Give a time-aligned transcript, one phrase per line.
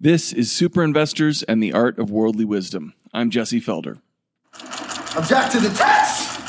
[0.00, 2.94] This is Super Investors and the Art of Worldly Wisdom.
[3.12, 4.00] I'm Jesse Felder.
[5.16, 6.40] Object to the test!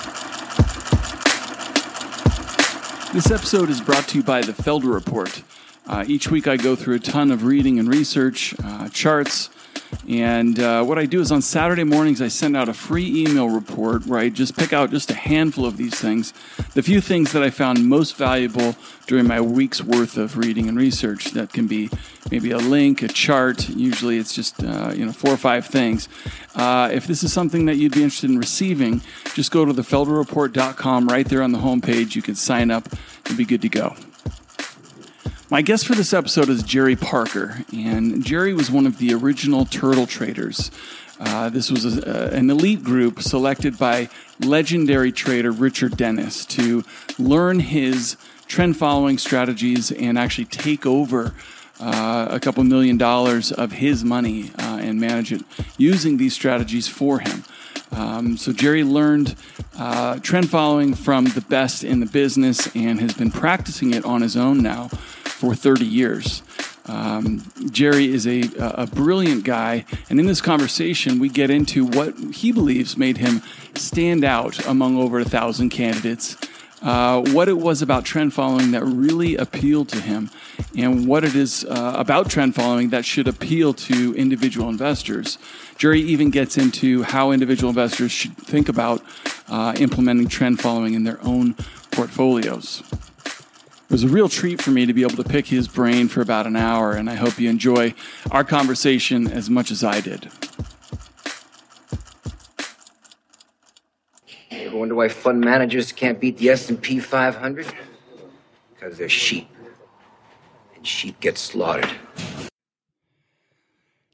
[3.12, 5.42] This episode is brought to you by the Felder Report.
[5.88, 9.50] Uh, each week I go through a ton of reading and research, uh, charts,
[10.08, 13.50] and uh, what I do is on Saturday mornings, I send out a free email
[13.50, 16.34] report where I just pick out just a handful of these things,
[16.74, 18.76] the few things that I found most valuable
[19.08, 21.32] during my week's worth of reading and research.
[21.32, 21.90] That can be
[22.32, 23.70] maybe a link, a chart.
[23.70, 26.10] Usually it's just uh, you know four or five things.
[26.56, 29.02] Uh, if this is something that you'd be interested in receiving,
[29.34, 31.08] just go to thefelderreport.com.
[31.08, 32.90] Right there on the homepage, you can sign up
[33.26, 33.96] and be good to go.
[35.52, 39.66] My guest for this episode is Jerry Parker, and Jerry was one of the original
[39.66, 40.70] turtle traders.
[41.20, 46.84] Uh, this was a, an elite group selected by legendary trader Richard Dennis to
[47.18, 51.34] learn his trend following strategies and actually take over
[51.80, 55.42] uh, a couple million dollars of his money uh, and manage it
[55.80, 57.44] using these strategies for him.
[57.92, 59.36] Um, so Jerry learned
[59.80, 64.22] uh, trend following from the best in the business and has been practicing it on
[64.22, 64.92] his own now
[65.40, 66.44] for 30 years.
[66.86, 72.18] Um, Jerry is a, a brilliant guy, and in this conversation, we get into what
[72.18, 73.42] he believes made him
[73.76, 76.36] stand out among over a thousand candidates.
[76.82, 80.30] Uh, what it was about trend following that really appealed to him,
[80.76, 85.38] and what it is uh, about trend following that should appeal to individual investors.
[85.78, 89.02] Jerry even gets into how individual investors should think about
[89.48, 91.54] uh, implementing trend following in their own
[91.92, 92.84] portfolios.
[93.90, 96.22] It was a real treat for me to be able to pick his brain for
[96.22, 97.96] about an hour, and I hope you enjoy
[98.30, 100.30] our conversation as much as I did.
[104.52, 107.66] You ever wonder why fund managers can't beat the S&P 500?
[108.76, 109.50] Because they're sheep.
[110.76, 111.90] And sheep get slaughtered.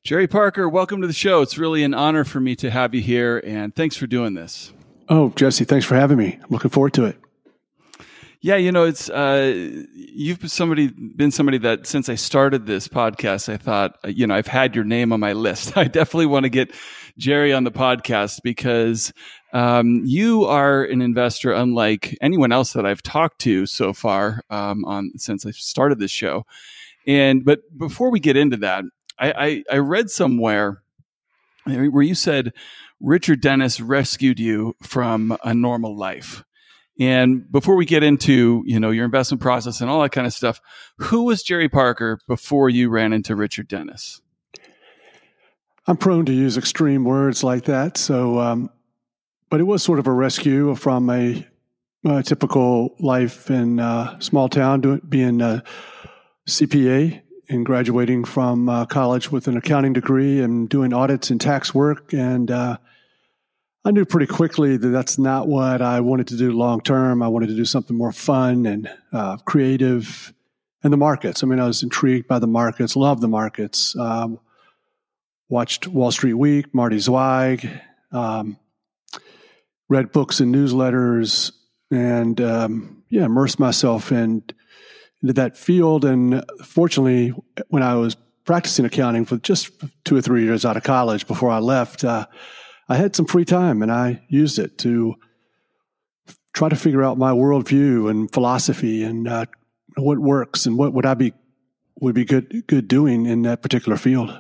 [0.04, 1.42] Jerry Parker, welcome to the show.
[1.42, 4.72] It's really an honor for me to have you here, and thanks for doing this.
[5.10, 6.40] Oh, Jesse, thanks for having me.
[6.42, 7.20] I'm looking forward to it.
[8.46, 12.88] Yeah, you know, it's uh, you've been somebody been somebody that since I started this
[12.88, 15.76] podcast, I thought, uh, you know, I've had your name on my list.
[15.76, 16.72] I definitely want to get
[17.18, 19.12] Jerry on the podcast because
[19.52, 24.86] um, you are an investor unlike anyone else that I've talked to so far um,
[24.86, 26.46] on since I started this show.
[27.08, 28.84] And but before we get into that,
[29.18, 30.84] I, I, I read somewhere
[31.66, 32.54] where you said
[33.02, 36.44] Richard Dennis rescued you from a normal life.
[37.00, 40.34] And before we get into, you know, your investment process and all that kind of
[40.34, 40.62] stuff,
[40.98, 44.22] who was Jerry Parker before you ran into Richard Dennis?
[45.88, 47.98] I'm prone to use extreme words like that.
[47.98, 48.70] So, um,
[49.50, 51.46] but it was sort of a rescue from a,
[52.06, 55.64] a typical life in a small town, doing, being a
[56.48, 61.74] CPA and graduating from uh, college with an accounting degree and doing audits and tax
[61.74, 62.78] work and uh,
[63.86, 67.22] I knew pretty quickly that that's not what I wanted to do long term.
[67.22, 70.34] I wanted to do something more fun and uh, creative.
[70.84, 71.42] And the markets.
[71.42, 73.96] I mean, I was intrigued by the markets, loved the markets.
[73.98, 74.40] Um,
[75.50, 77.68] watched Wall Street Week, Marty Zweig,
[78.12, 78.60] um,
[79.90, 81.52] read books and newsletters,
[81.90, 84.44] and um, yeah, immersed myself in,
[85.24, 86.06] into that field.
[86.06, 87.34] And fortunately,
[87.70, 88.16] when I was
[88.46, 89.72] practicing accounting for just
[90.04, 92.28] two or three years out of college before I left, uh,
[92.88, 95.16] I had some free time and I used it to
[96.54, 99.46] try to figure out my worldview and philosophy and uh,
[99.98, 101.34] what works and what would I be
[102.00, 104.38] would be good good doing in that particular field.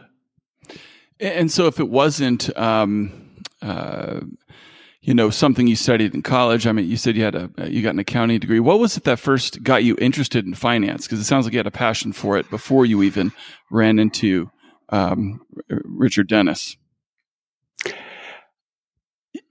[1.19, 4.19] And so, if it wasn't, um, uh,
[5.01, 7.81] you know, something you studied in college, I mean, you said you had a you
[7.81, 8.59] got an accounting degree.
[8.59, 11.05] What was it that first got you interested in finance?
[11.05, 13.31] Because it sounds like you had a passion for it before you even
[13.71, 14.51] ran into
[14.89, 16.75] um, Richard Dennis.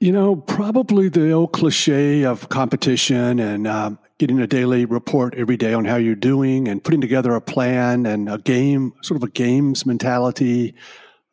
[0.01, 5.57] You know, probably the old cliche of competition and um, getting a daily report every
[5.57, 9.23] day on how you're doing and putting together a plan and a game, sort of
[9.23, 10.75] a games mentality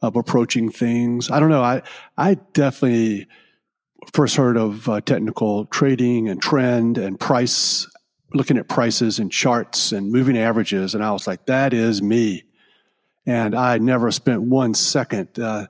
[0.01, 1.29] of approaching things.
[1.29, 1.63] I don't know.
[1.63, 1.81] I,
[2.17, 3.27] I definitely
[4.13, 7.87] first heard of uh, technical trading and trend and price,
[8.33, 10.95] looking at prices and charts and moving averages.
[10.95, 12.43] And I was like, that is me.
[13.25, 15.67] And I never spent one second, uh,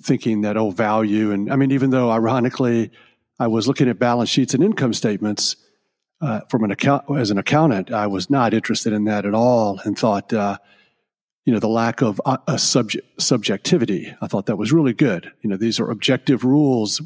[0.00, 2.90] thinking that oh value and I mean even though ironically
[3.38, 5.56] I was looking at balance sheets and income statements
[6.20, 9.80] uh, from an account as an accountant I was not interested in that at all
[9.84, 10.58] and thought uh,
[11.46, 14.14] you know the lack of uh, a subject subjectivity.
[14.20, 15.32] I thought that was really good.
[15.42, 17.00] You know these are objective rules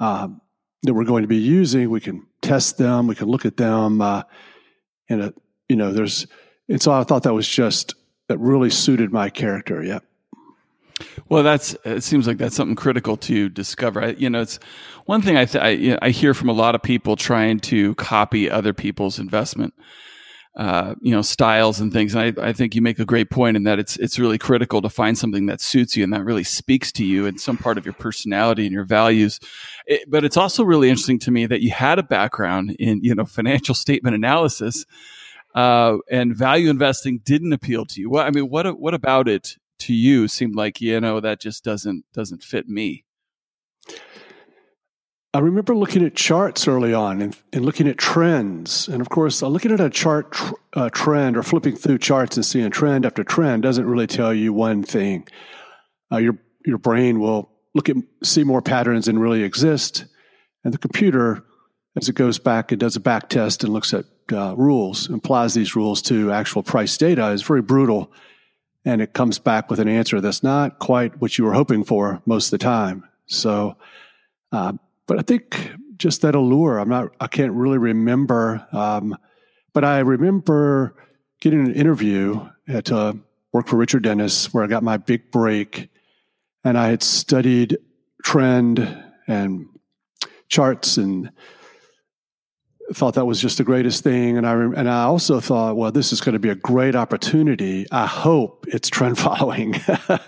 [0.00, 0.40] um,
[0.84, 1.90] that we're going to be using.
[1.90, 3.08] We can test them.
[3.08, 4.22] We can look at them uh,
[5.08, 5.32] and uh,
[5.68, 6.26] you know there's
[6.68, 7.94] and so I thought that was just
[8.28, 9.82] that really suited my character.
[9.82, 9.98] Yeah
[11.28, 12.02] Well, that's it.
[12.02, 14.02] Seems like that's something critical to discover.
[14.02, 14.58] I, you know, it's
[15.06, 17.60] one thing I, th- I, you know, I hear from a lot of people trying
[17.60, 19.74] to copy other people's investment,
[20.56, 22.14] uh, you know, styles and things.
[22.14, 24.82] And I, I think you make a great point in that it's it's really critical
[24.82, 27.78] to find something that suits you and that really speaks to you and some part
[27.78, 29.40] of your personality and your values.
[29.86, 33.14] It, but it's also really interesting to me that you had a background in you
[33.14, 34.84] know financial statement analysis.
[35.54, 38.08] Uh, and value investing didn't appeal to you.
[38.08, 41.64] Well, I mean, what what about it to you seemed like you know that just
[41.64, 43.04] doesn't doesn't fit me
[45.34, 48.86] I remember looking at charts early on and, and looking at trends.
[48.86, 52.36] And of course, uh, looking at a chart tr- uh, trend or flipping through charts
[52.36, 55.26] and seeing trend after trend doesn't really tell you one thing.
[56.12, 56.36] Uh, your,
[56.66, 60.04] your brain will look at, see more patterns than really exist.
[60.64, 61.42] And the computer,
[61.96, 65.54] as it goes back and does a back test and looks at uh, rules, applies
[65.54, 68.12] these rules to actual price data, is very brutal
[68.84, 72.20] and it comes back with an answer that's not quite what you were hoping for
[72.26, 73.04] most of the time.
[73.26, 73.76] So,
[74.50, 74.72] uh,
[75.06, 76.78] but I think just that allure.
[76.78, 77.10] I'm not.
[77.20, 79.16] I can't really remember, um,
[79.72, 80.96] but I remember
[81.40, 83.14] getting an interview at uh,
[83.52, 85.88] work for Richard Dennis, where I got my big break,
[86.64, 87.78] and I had studied
[88.24, 88.78] trend
[89.28, 89.66] and
[90.48, 91.30] charts and
[92.92, 94.36] thought that was just the greatest thing.
[94.36, 97.86] And I, and I also thought, well, this is going to be a great opportunity.
[97.90, 99.74] I hope it's trend following.
[99.98, 100.18] yeah.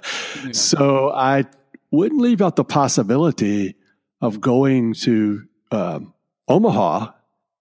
[0.53, 1.45] So I
[1.91, 3.77] wouldn't leave out the possibility
[4.21, 6.15] of going to um,
[6.49, 7.13] Omaha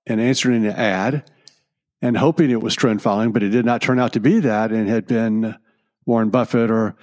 [0.07, 1.29] and answering an ad
[2.01, 4.71] and hoping it was trend following, but it did not turn out to be that
[4.71, 5.55] and had been
[6.05, 6.95] Warren Buffett or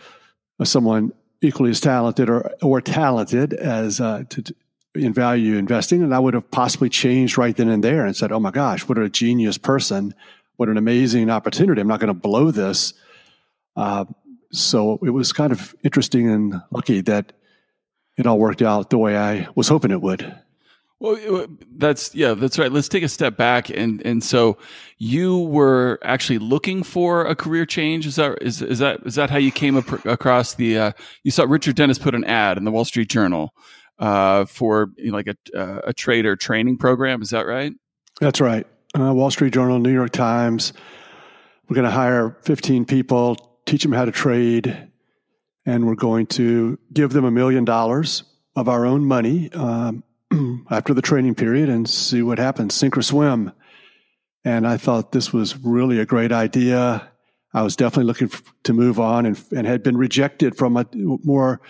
[0.62, 4.55] someone equally as talented or, or talented as uh, to,
[4.95, 8.33] in value investing, and I would have possibly changed right then and there and said,
[8.33, 10.15] "Oh my gosh, what a genius person!
[10.57, 11.81] What an amazing opportunity!
[11.81, 12.93] I'm not going to blow this."
[13.77, 14.05] Uh,
[14.53, 17.33] so it was kind of interesting and lucky that
[18.19, 20.35] it all worked out the way I was hoping it would.
[20.99, 21.47] Well,
[21.77, 22.71] that's yeah, that's right.
[22.71, 24.59] Let's take a step back and and so
[24.99, 28.07] you were actually looking for a career change.
[28.07, 30.79] Is that is is that is that how you came across the?
[30.79, 33.55] Uh, you saw Richard Dennis put an ad in the Wall Street Journal
[34.00, 37.23] uh, for you know, like a, uh, a trader training program.
[37.23, 37.73] Is that right?
[38.20, 38.67] That's right.
[38.99, 40.73] Uh, Wall Street Journal, New York Times.
[41.69, 44.88] We're going to hire 15 people, teach them how to trade,
[45.64, 48.25] and we're going to give them a million dollars
[48.56, 50.02] of our own money um,
[50.70, 53.52] after the training period and see what happens, sink or swim.
[54.44, 57.08] And I thought this was really a great idea.
[57.52, 58.31] I was definitely looking
[58.64, 61.61] to move on and, and had been rejected from a more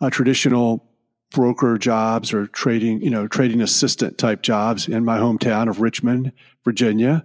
[0.00, 0.91] a traditional
[1.32, 6.32] broker jobs or trading, you know, trading assistant type jobs in my hometown of Richmond,
[6.64, 7.24] Virginia.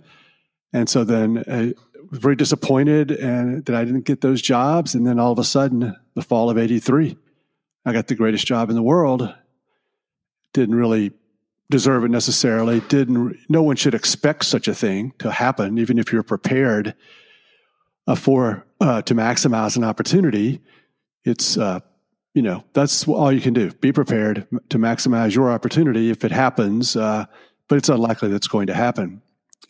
[0.73, 1.73] And so then I
[2.09, 4.95] was very disappointed and that I didn't get those jobs.
[4.95, 7.17] And then all of a sudden, the fall of 83,
[7.85, 9.33] I got the greatest job in the world.
[10.53, 11.11] Didn't really
[11.69, 12.79] deserve it necessarily.
[12.81, 16.95] Didn't, no one should expect such a thing to happen, even if you're prepared
[18.07, 20.61] uh, for, uh, to maximize an opportunity.
[21.25, 21.81] It's, uh,
[22.33, 23.71] you know, that's all you can do.
[23.71, 27.25] Be prepared to maximize your opportunity if it happens, uh,
[27.67, 29.21] but it's unlikely that's going to happen.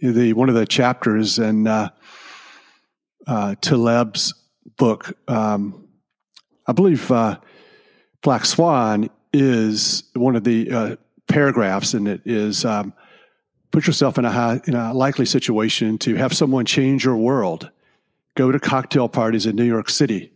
[0.01, 1.89] The one of the chapters in uh,
[3.25, 4.33] uh, Taleb's
[4.77, 5.87] book, um,
[6.67, 7.39] I believe, uh,
[8.21, 10.95] Black Swan is one of the uh,
[11.27, 12.93] paragraphs, and it is um,
[13.71, 17.71] put yourself in a high, in a likely situation to have someone change your world.
[18.35, 20.31] Go to cocktail parties in New York City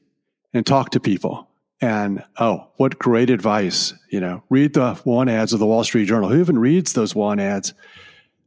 [0.53, 1.50] and talk to people
[1.81, 3.93] and oh, what great advice!
[4.09, 6.29] You know, read the want ads of the Wall Street Journal.
[6.29, 7.73] Who even reads those want ads?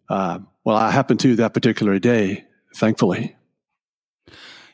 [0.08, 3.36] Uh, well, I happened to that particular day, thankfully.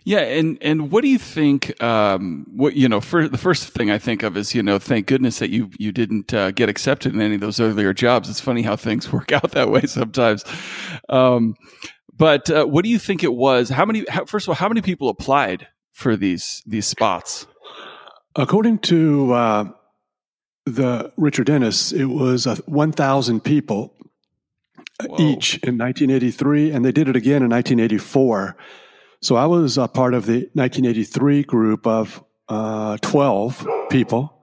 [0.04, 1.82] Yeah, and and what do you think?
[1.82, 5.06] Um, what you know, for the first thing I think of is you know, thank
[5.06, 8.28] goodness that you you didn't uh, get accepted in any of those earlier jobs.
[8.28, 10.44] It's funny how things work out that way sometimes.
[11.08, 11.54] Um,
[12.16, 13.68] but uh, what do you think it was?
[13.68, 14.04] How many?
[14.08, 17.46] How, first of all, how many people applied for these these spots?
[18.36, 19.64] According to uh,
[20.64, 23.94] the Richard Dennis, it was uh, 1,000 people
[25.04, 25.16] Whoa.
[25.18, 28.56] each in 1983, and they did it again in 1984.
[29.20, 34.42] So I was a part of the 1983 group of uh, 12 people.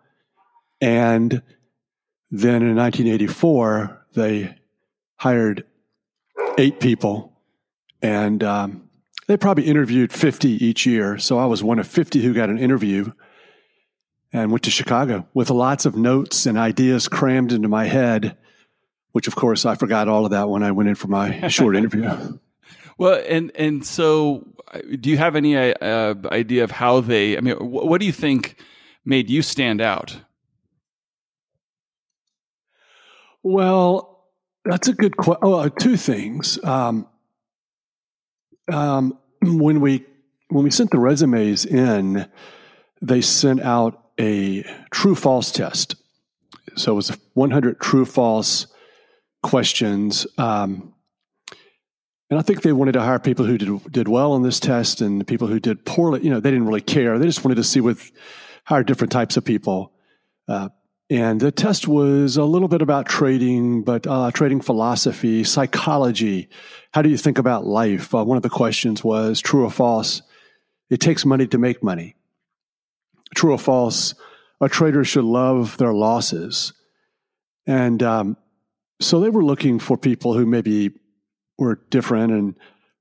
[0.81, 1.41] And
[2.29, 4.55] then in 1984, they
[5.15, 5.65] hired
[6.57, 7.33] eight people.
[8.01, 8.89] And um,
[9.27, 11.17] they probably interviewed 50 each year.
[11.17, 13.11] So I was one of 50 who got an interview
[14.33, 18.37] and went to Chicago with lots of notes and ideas crammed into my head,
[19.11, 21.75] which of course I forgot all of that when I went in for my short
[21.75, 22.37] interview.
[22.97, 24.47] Well, and and so,
[24.99, 27.37] do you have any uh, idea of how they?
[27.37, 28.61] I mean, what do you think
[29.05, 30.17] made you stand out?
[33.43, 34.25] Well,
[34.65, 35.39] that's a good question.
[35.43, 36.61] Oh, uh, two things.
[36.63, 37.07] Um,
[38.71, 40.05] um, when we
[40.49, 42.27] when we sent the resumes in,
[43.01, 45.95] they sent out a true false test.
[46.75, 48.67] So it was 100 true false
[49.43, 50.27] questions.
[50.37, 50.93] Um,
[52.29, 55.01] and I think they wanted to hire people who did, did well on this test
[55.01, 56.21] and people who did poorly.
[56.23, 57.17] You know, they didn't really care.
[57.17, 58.11] They just wanted to see with
[58.65, 59.93] hire different types of people.
[60.47, 60.69] Uh,
[61.09, 66.49] and the test was a little bit about trading, but uh, trading philosophy, psychology.
[66.91, 68.13] How do you think about life?
[68.13, 70.21] Uh, one of the questions was true or false.
[70.89, 72.15] It takes money to make money.
[73.35, 74.15] True or false?
[74.61, 76.73] A trader should love their losses.
[77.65, 78.37] And um,
[78.99, 80.91] so they were looking for people who maybe
[81.57, 82.31] were different.
[82.31, 82.55] And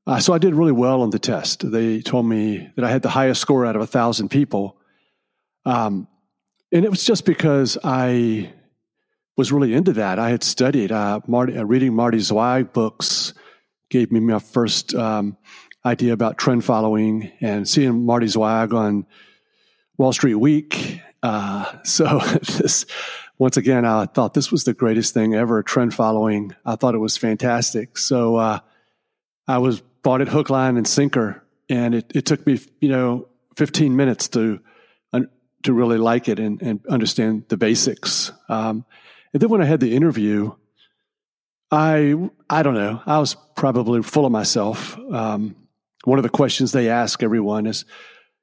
[0.07, 1.71] uh, so I did really well on the test.
[1.71, 4.77] They told me that I had the highest score out of a thousand people.
[5.65, 6.09] Um,
[6.73, 8.53] and it was just because I
[9.37, 10.19] was really into that.
[10.19, 13.35] I had studied uh, Marty, uh, reading Marty Zweig books
[13.91, 15.37] gave me my first um,
[15.85, 19.07] idea about trend following and seeing Marty Zweig on
[19.99, 21.01] Wall Street Week.
[21.23, 22.19] Uh, so
[22.59, 22.87] this
[23.39, 25.63] once again, I thought this was the greatest thing ever.
[25.63, 26.55] Trend following.
[26.65, 27.99] I thought it was fantastic.
[27.99, 28.61] So uh,
[29.47, 33.29] I was bought it hook, line, and sinker, and it, it took me, you know,
[33.57, 34.61] 15 minutes to
[35.67, 38.31] to really like it and, and understand the basics.
[38.49, 38.85] Um,
[39.33, 40.53] and then when I had the interview,
[41.71, 42.15] I
[42.49, 43.03] I don't know.
[43.05, 44.97] I was probably full of myself.
[45.13, 45.57] Um,
[46.05, 47.85] one of the questions they ask everyone is,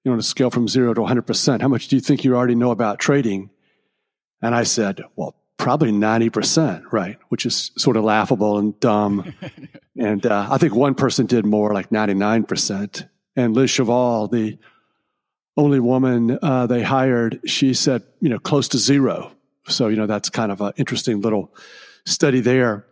[0.03, 2.23] you know, on a scale from zero to 100 percent, how much do you think
[2.23, 3.49] you already know about trading?
[4.41, 7.17] And I said, well, probably 90%, right?
[7.29, 9.33] Which is sort of laughable and dumb.
[9.97, 13.07] and uh, I think one person did more, like 99%.
[13.37, 14.57] And Liz Cheval, the
[15.55, 19.31] only woman uh, they hired, she said, you know, close to zero.
[19.67, 21.55] So, you know, that's kind of an interesting little
[22.05, 22.85] study there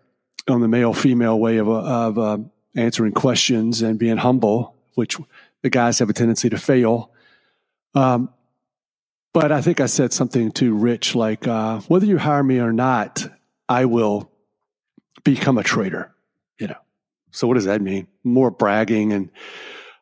[0.48, 2.38] on the male female way of, of uh,
[2.76, 5.18] answering questions and being humble, which
[5.62, 7.12] the guys have a tendency to fail.
[7.94, 8.30] Um,
[9.34, 12.74] but I think I said something to Rich like, uh, whether you hire me or
[12.74, 13.28] not,
[13.70, 14.32] I will
[15.24, 16.14] become a trader,
[16.60, 16.76] you know.
[17.32, 18.08] So what does that mean?
[18.24, 19.30] More bragging and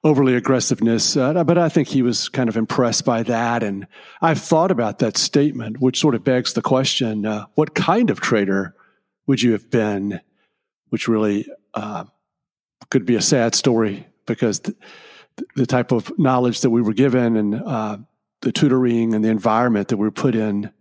[0.04, 1.16] overly aggressiveness.
[1.16, 3.62] Uh, but I think he was kind of impressed by that.
[3.62, 3.86] And
[4.22, 8.20] I've thought about that statement, which sort of begs the question, uh, what kind of
[8.20, 8.76] trader
[9.28, 10.22] would you have been?
[10.90, 12.06] Which really uh,
[12.90, 14.76] could be a sad story because the,
[15.56, 17.98] the, type of knowledge that we were given and uh,
[18.42, 20.72] the tutoring and the environment that we were put in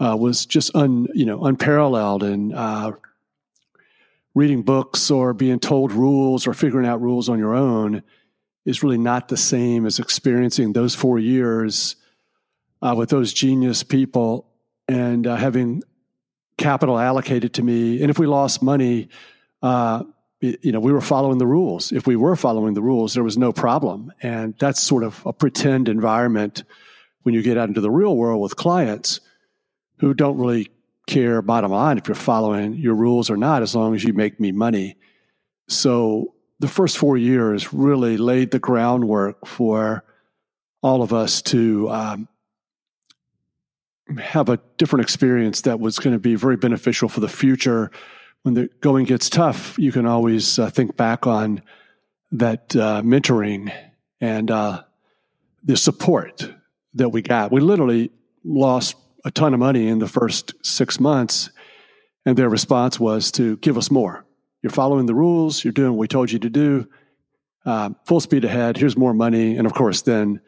[0.00, 2.22] uh, was just un, you know, unparalleled.
[2.22, 2.92] And uh,
[4.34, 8.02] reading books or being told rules or figuring out rules on your own
[8.64, 11.96] is really not the same as experiencing those four years
[12.82, 14.46] uh, with those genius people
[14.88, 15.82] and uh, having
[16.56, 18.00] capital allocated to me.
[18.02, 19.08] And if we lost money,
[19.62, 20.04] uh,
[20.40, 21.92] you know, we were following the rules.
[21.92, 24.12] If we were following the rules, there was no problem.
[24.22, 26.64] And that's sort of a pretend environment
[27.22, 29.20] when you get out into the real world with clients
[29.98, 30.70] who don't really
[31.06, 34.40] care, bottom line, if you're following your rules or not, as long as you make
[34.40, 34.96] me money.
[35.68, 40.04] So the first four years really laid the groundwork for
[40.82, 42.28] all of us to um,
[44.18, 47.90] have a different experience that was going to be very beneficial for the future
[48.42, 51.62] when the going gets tough, you can always uh, think back on
[52.32, 53.72] that uh, mentoring
[54.20, 54.82] and uh,
[55.62, 56.52] the support
[56.94, 57.52] that we got.
[57.52, 58.10] We literally
[58.44, 61.50] lost a ton of money in the first six months,
[62.24, 64.24] and their response was to give us more.
[64.62, 65.64] You're following the rules.
[65.64, 66.88] You're doing what we told you to do.
[67.64, 68.76] Uh, full speed ahead.
[68.76, 70.40] Here's more money, and of course, then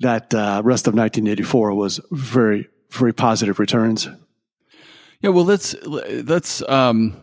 [0.00, 4.08] that uh, rest of 1984 was very, very positive returns.
[5.20, 7.20] Yeah, well, let's let's um,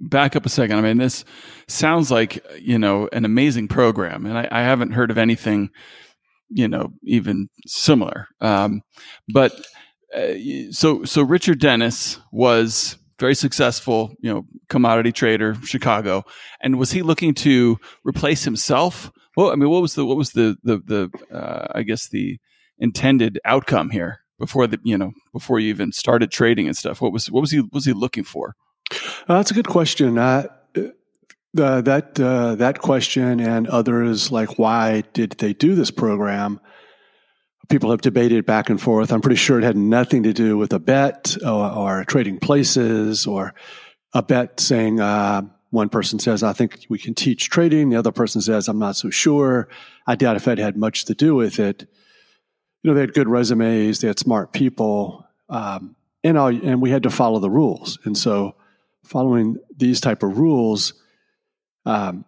[0.00, 0.78] back up a second.
[0.78, 1.24] I mean, this
[1.66, 5.70] sounds like you know an amazing program, and I, I haven't heard of anything
[6.48, 8.28] you know even similar.
[8.40, 8.82] Um,
[9.32, 9.52] but
[10.14, 10.34] uh,
[10.70, 16.24] so so Richard Dennis was very successful, you know, commodity trader, Chicago,
[16.62, 19.10] and was he looking to replace himself?
[19.36, 22.38] Well, I mean, what was the what was the the the uh, I guess the
[22.78, 27.00] intended outcome here before the you know before you even started trading and stuff?
[27.00, 28.54] What was what was he was he looking for?
[28.90, 30.18] Uh, that's a good question.
[30.18, 30.46] Uh,
[31.58, 36.60] uh, that uh, that question and others like why did they do this program?
[37.68, 39.12] People have debated back and forth.
[39.12, 43.26] I'm pretty sure it had nothing to do with a bet or, or trading places
[43.26, 43.54] or
[44.14, 45.00] a bet saying
[45.70, 48.96] one person says I think we can teach trading, the other person says I'm not
[48.96, 49.68] so sure.
[50.06, 51.86] I doubt if it had much to do with it.
[52.82, 56.90] you know, they had good resumes, they had smart people, um, and all, and we
[56.90, 57.98] had to follow the rules.
[58.04, 58.54] And so,
[59.08, 60.94] following these type of rules,
[61.86, 62.24] um,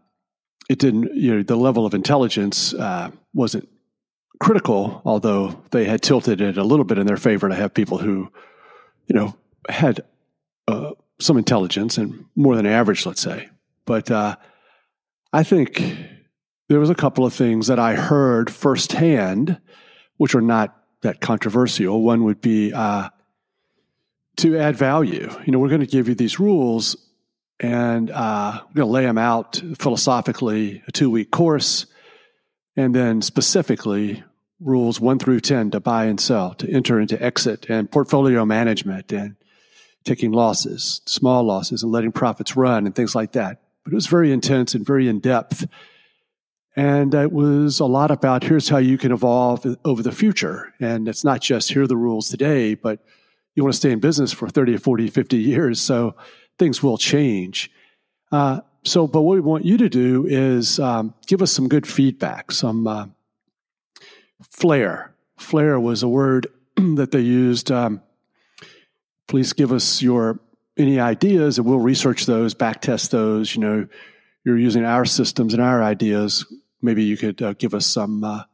[0.68, 1.14] it didn't.
[1.14, 3.68] You know, the level of intelligence uh, wasn't
[4.40, 7.98] critical, although they had tilted it a little bit in their favor to have people
[7.98, 8.32] who,
[9.06, 9.36] you know,
[9.68, 10.00] had
[10.66, 13.48] uh, some intelligence and more than average, let's say.
[13.84, 14.36] But uh,
[15.32, 15.82] I think
[16.68, 19.60] there was a couple of things that I heard firsthand,
[20.16, 22.02] which are not that controversial.
[22.02, 23.10] One would be uh,
[24.40, 25.30] to add value.
[25.44, 26.96] You know, we're going to give you these rules,
[27.58, 31.86] and uh, we're going to lay them out philosophically, a two week course,
[32.74, 34.24] and then specifically
[34.58, 39.12] rules one through 10 to buy and sell, to enter into exit, and portfolio management,
[39.12, 39.36] and
[40.04, 43.60] taking losses, small losses, and letting profits run, and things like that.
[43.84, 45.66] But it was very intense and very in depth.
[46.76, 50.72] And it was a lot about here's how you can evolve over the future.
[50.80, 53.00] And it's not just here are the rules today, but
[53.54, 55.80] you want to stay in business for 30, 40, 50 years.
[55.80, 56.14] So
[56.58, 57.70] things will change.
[58.30, 61.86] Uh, so, but what we want you to do is um, give us some good
[61.86, 63.06] feedback, some uh,
[64.50, 65.14] flair.
[65.38, 67.70] Flair was a word that they used.
[67.70, 68.02] Um,
[69.28, 70.38] please give us your
[70.76, 73.54] any ideas, and we'll research those, back test those.
[73.54, 73.88] You know,
[74.44, 76.46] you're using our systems and our ideas.
[76.80, 78.44] Maybe you could uh, give us some uh,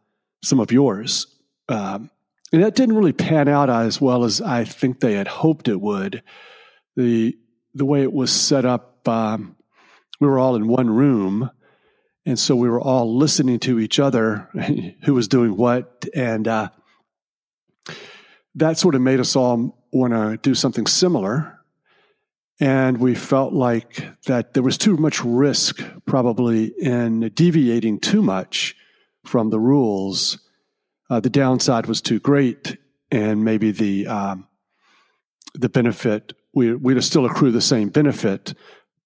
[0.42, 1.26] some of yours.
[1.68, 2.10] Um,
[2.52, 5.80] and that didn't really pan out as well as I think they had hoped it
[5.80, 6.22] would.
[6.94, 7.36] the
[7.74, 9.56] The way it was set up, um,
[10.20, 11.50] we were all in one room,
[12.24, 14.48] and so we were all listening to each other,
[15.04, 16.68] who was doing what, and uh,
[18.54, 21.52] that sort of made us all want to do something similar.
[22.58, 28.74] And we felt like that there was too much risk, probably, in deviating too much
[29.26, 30.38] from the rules.
[31.08, 32.76] Uh, the downside was too great,
[33.10, 34.48] and maybe the um,
[35.54, 38.54] the benefit we we'd still accrue the same benefit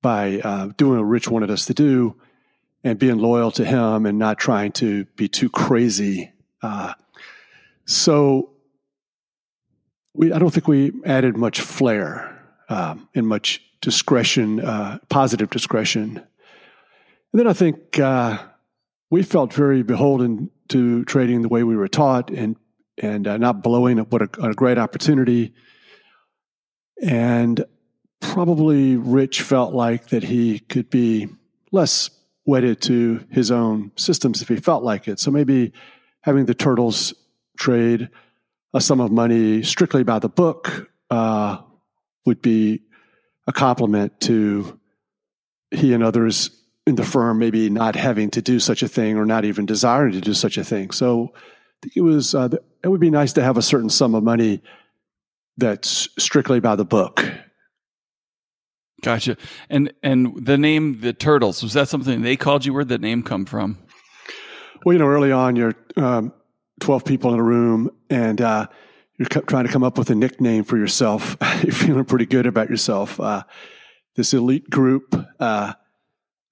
[0.03, 2.17] by uh, doing what Rich wanted us to do,
[2.83, 6.33] and being loyal to him and not trying to be too crazy.
[6.63, 6.95] Uh,
[7.85, 8.51] so
[10.15, 16.17] we I don't think we added much flair um, and much discretion, uh, positive discretion.
[17.33, 18.39] And then I think uh,
[19.11, 22.57] we felt very beholden to trading the way we were taught and
[22.99, 25.55] and uh, not blowing up what a, a great opportunity.
[27.03, 27.65] And
[28.21, 31.29] probably Rich felt like that he could be
[31.73, 32.11] less
[32.45, 35.19] wedded to his own systems if he felt like it.
[35.19, 35.73] So maybe
[36.23, 37.15] having the turtles
[37.59, 38.11] trade
[38.75, 41.59] a sum of money strictly by the book uh,
[42.27, 42.83] would be
[43.47, 44.79] a complement to
[45.71, 46.51] he and others
[46.87, 50.12] in the firm maybe not having to do such a thing or not even desiring
[50.12, 50.90] to do such a thing.
[50.90, 51.38] So I
[51.83, 52.49] think it was uh,
[52.83, 54.62] it would be nice to have a certain sum of money
[55.57, 57.25] that's strictly by the book.
[59.03, 59.37] Gotcha.
[59.69, 62.73] And and the name the turtles was that something they called you?
[62.73, 63.79] Where'd that name come from?
[64.85, 66.33] Well, you know, early on, you're um,
[66.81, 68.66] twelve people in a room, and uh,
[69.19, 71.37] you're trying to come up with a nickname for yourself.
[71.62, 73.19] you're feeling pretty good about yourself.
[73.21, 73.45] Uh,
[74.16, 75.75] this elite group uh,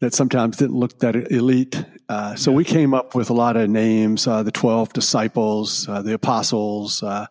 [0.00, 1.84] that sometimes didn't look that elite.
[2.08, 2.56] Uh, so yeah.
[2.56, 7.02] we came up with a lot of names: uh, the twelve disciples, uh, the apostles.
[7.02, 7.26] Uh,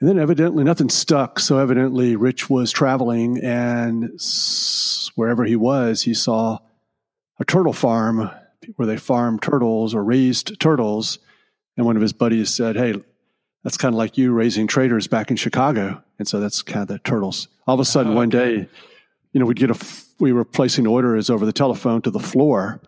[0.00, 1.40] and then evidently nothing stuck.
[1.40, 4.20] So evidently Rich was traveling, and
[5.16, 6.58] wherever he was, he saw
[7.40, 8.30] a turtle farm
[8.76, 11.18] where they farmed turtles or raised turtles.
[11.76, 12.94] And one of his buddies said, "Hey,
[13.64, 16.02] that's kind of like you raising traders back in Chicago.
[16.18, 17.48] And so that's kind of the turtles.
[17.66, 18.68] All of a sudden, one day,
[19.32, 19.76] you know, we'd get a,
[20.20, 22.80] we were placing orders over the telephone to the floor.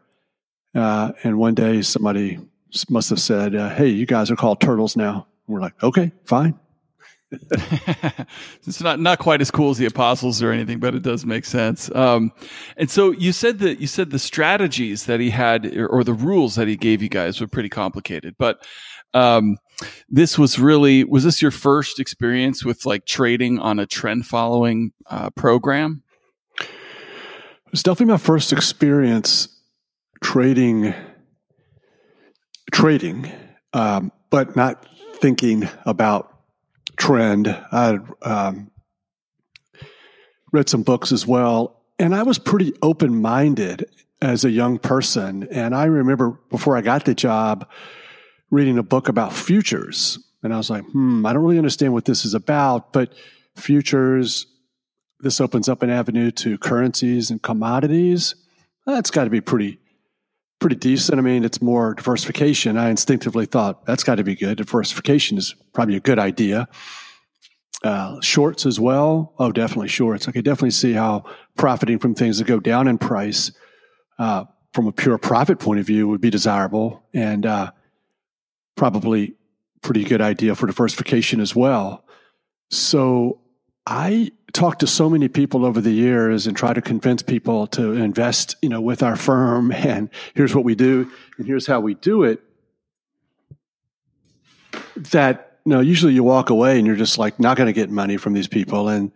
[0.75, 2.39] Uh, and one day somebody
[2.89, 5.27] must have said, uh, Hey, you guys are called turtles now.
[5.47, 6.59] And we're like, okay, fine.
[8.67, 11.45] it's not not quite as cool as the apostles or anything, but it does make
[11.45, 11.89] sense.
[11.95, 12.33] Um,
[12.77, 16.13] and so you said that you said the strategies that he had or, or, the
[16.13, 18.35] rules that he gave you guys were pretty complicated.
[18.37, 18.67] But
[19.15, 19.59] um,
[20.09, 24.93] this was really was this your first experience with like trading on a trend following
[25.09, 26.03] uh, program?
[27.71, 29.47] It was definitely my first experience
[30.21, 30.93] trading
[32.73, 33.31] trading,
[33.73, 34.85] um, but not
[35.21, 36.37] thinking about
[36.97, 37.47] trend.
[37.47, 38.73] I um,
[40.51, 43.89] read some books as well, and I was pretty open minded
[44.21, 45.47] as a young person.
[45.53, 47.71] And I remember before I got the job
[48.51, 50.19] reading a book about futures.
[50.43, 53.13] And I was like, hmm, I don't really understand what this is about, but
[53.55, 54.49] futures,
[55.23, 58.35] this opens up an avenue to currencies and commodities.
[58.87, 59.79] That's got to be pretty,
[60.59, 61.19] pretty decent.
[61.19, 62.77] I mean, it's more diversification.
[62.77, 64.59] I instinctively thought that's got to be good.
[64.59, 66.69] Diversification is probably a good idea.
[67.83, 69.33] Uh, shorts as well.
[69.39, 70.29] Oh, definitely shorts.
[70.29, 71.25] I could definitely see how
[71.57, 73.53] profiting from things that go down in price,
[74.19, 77.71] uh, from a pure profit point of view, would be desirable and uh,
[78.77, 79.35] probably
[79.83, 82.05] pretty good idea for diversification as well.
[82.71, 83.41] So
[83.87, 84.31] I
[84.61, 88.57] talked to so many people over the years and try to convince people to invest,
[88.61, 92.25] you know, with our firm and here's what we do and here's how we do
[92.25, 92.43] it.
[94.97, 97.89] That you know, usually you walk away and you're just like not going to get
[97.89, 99.13] money from these people and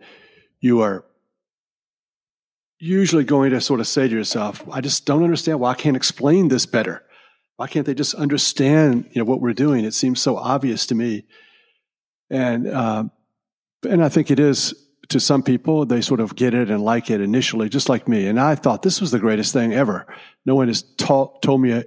[0.61, 1.05] you are
[2.79, 5.95] usually going to sort of say to yourself, I just don't understand why I can't
[5.95, 7.03] explain this better.
[7.57, 9.85] Why can't they just understand, you know, what we're doing?
[9.85, 11.25] It seems so obvious to me.
[12.31, 13.11] And, um,
[13.87, 14.73] and I think it is
[15.09, 18.27] to some people, they sort of get it and like it initially, just like me.
[18.27, 20.07] And I thought this was the greatest thing ever.
[20.45, 21.83] No one has taught, told me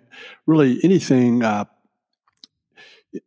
[0.47, 1.65] really anything, uh,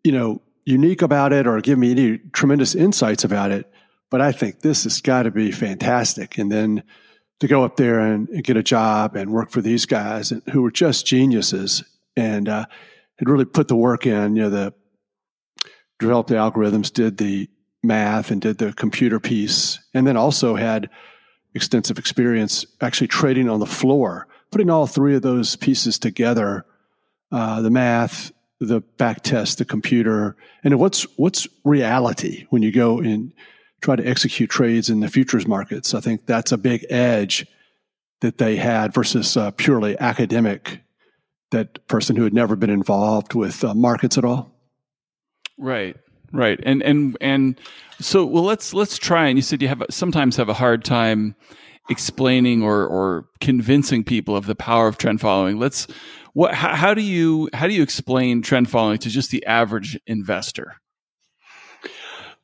[0.04, 3.71] you know, unique about it or give me any tremendous insights about it.
[4.10, 6.38] But I think this has got to be fantastic.
[6.38, 6.84] And then
[7.39, 10.62] to go up there and, and get a job and work for these guys who
[10.62, 11.84] were just geniuses
[12.15, 12.65] and uh,
[13.17, 14.73] had really put the work in, you know, the
[15.99, 17.49] developed the algorithms, did the
[17.84, 20.89] math and did the computer piece, and then also had
[21.54, 26.65] extensive experience actually trading on the floor, putting all three of those pieces together,
[27.32, 32.99] uh, the math, the back test, the computer, and what's what's reality when you go
[32.99, 33.34] and
[33.82, 35.93] try to execute trades in the futures markets.
[35.93, 37.47] I think that's a big edge
[38.21, 40.82] that they had versus uh, purely academic.
[41.49, 44.56] That person who had never been involved with uh, markets at all.
[45.58, 45.97] Right,
[46.32, 47.60] right, and and and
[48.00, 48.44] so well.
[48.44, 49.28] Let's let's try.
[49.28, 51.36] And you said you have sometimes have a hard time
[51.89, 55.60] explaining or or convincing people of the power of trend following.
[55.60, 55.88] Let's
[56.34, 60.00] what how, how do you how do you explain trend following to just the average
[60.08, 60.76] investor?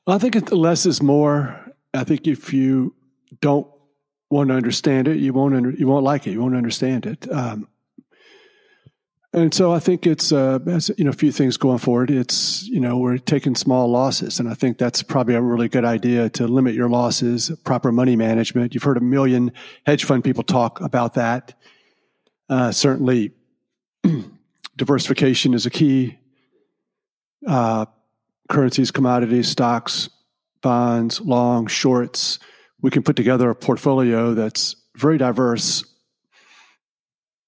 [0.05, 1.73] Well, I think less is more.
[1.93, 2.95] I think if you
[3.41, 3.67] don't
[4.29, 6.31] want to understand it, you won't under, you won't like it.
[6.31, 7.29] You won't understand it.
[7.31, 7.67] Um,
[9.33, 10.59] and so I think it's uh,
[10.97, 12.09] you know a few things going forward.
[12.09, 15.85] It's you know we're taking small losses, and I think that's probably a really good
[15.85, 17.51] idea to limit your losses.
[17.63, 18.73] Proper money management.
[18.73, 19.51] You've heard a million
[19.85, 21.53] hedge fund people talk about that.
[22.49, 23.33] Uh, certainly,
[24.77, 26.17] diversification is a key.
[27.45, 27.85] Uh,
[28.49, 30.09] currencies, commodities, stocks,
[30.61, 32.39] bonds, long, shorts.
[32.81, 35.83] We can put together a portfolio that's very diverse.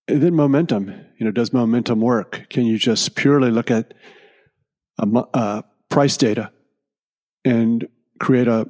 [0.09, 0.89] And then momentum.
[1.17, 2.47] You know, does momentum work?
[2.49, 3.93] Can you just purely look at
[4.97, 6.51] a, uh, price data
[7.45, 7.87] and
[8.19, 8.69] create a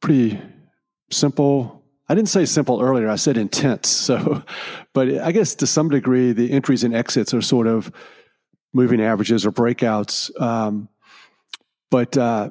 [0.00, 0.40] pretty
[1.10, 1.78] simple
[2.10, 3.10] I didn't say simple earlier.
[3.10, 3.88] I said intense.
[3.88, 4.42] So,
[4.94, 7.92] but I guess to some degree, the entries and exits are sort of
[8.72, 10.30] moving averages or breakouts.
[10.40, 10.88] Um,
[11.90, 12.50] but uh,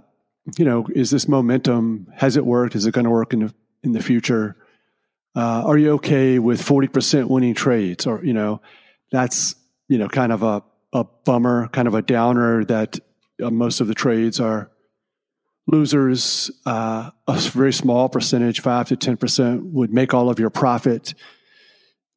[0.57, 2.07] you know, is this momentum?
[2.15, 2.75] Has it worked?
[2.75, 4.55] Is it going to work in the in the future?
[5.37, 8.07] Uh, are you okay with forty percent winning trades?
[8.07, 8.59] Or you know,
[9.11, 9.53] that's
[9.87, 12.99] you know kind of a a bummer, kind of a downer that
[13.43, 14.71] uh, most of the trades are
[15.67, 21.13] losers, uh, a very small percentage, five to 10%, would make all of your profit.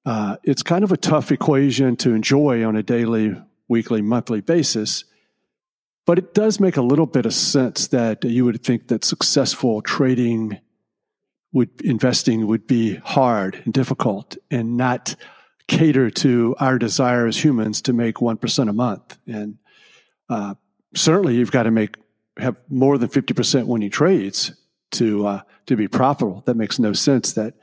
[0.06, 3.36] Uh, it's kind of a tough equation to enjoy on a daily,
[3.68, 5.04] weekly, monthly basis.
[6.06, 9.82] But it does make a little bit of sense that you would think that successful
[9.82, 10.58] trading
[11.52, 15.16] would investing would be hard and difficult and not
[15.66, 19.18] cater to our desire as humans to make 1% a month.
[19.26, 19.58] And
[20.28, 20.54] uh,
[20.94, 21.96] certainly you've got to make
[22.38, 24.52] have more than 50% winning trades
[24.92, 26.42] to uh, to be profitable.
[26.46, 27.54] That makes no sense that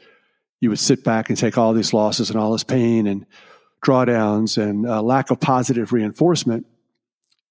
[0.60, 3.26] you would sit back and take all these losses and all this pain and
[3.86, 6.66] drawdowns and uh, lack of positive reinforcement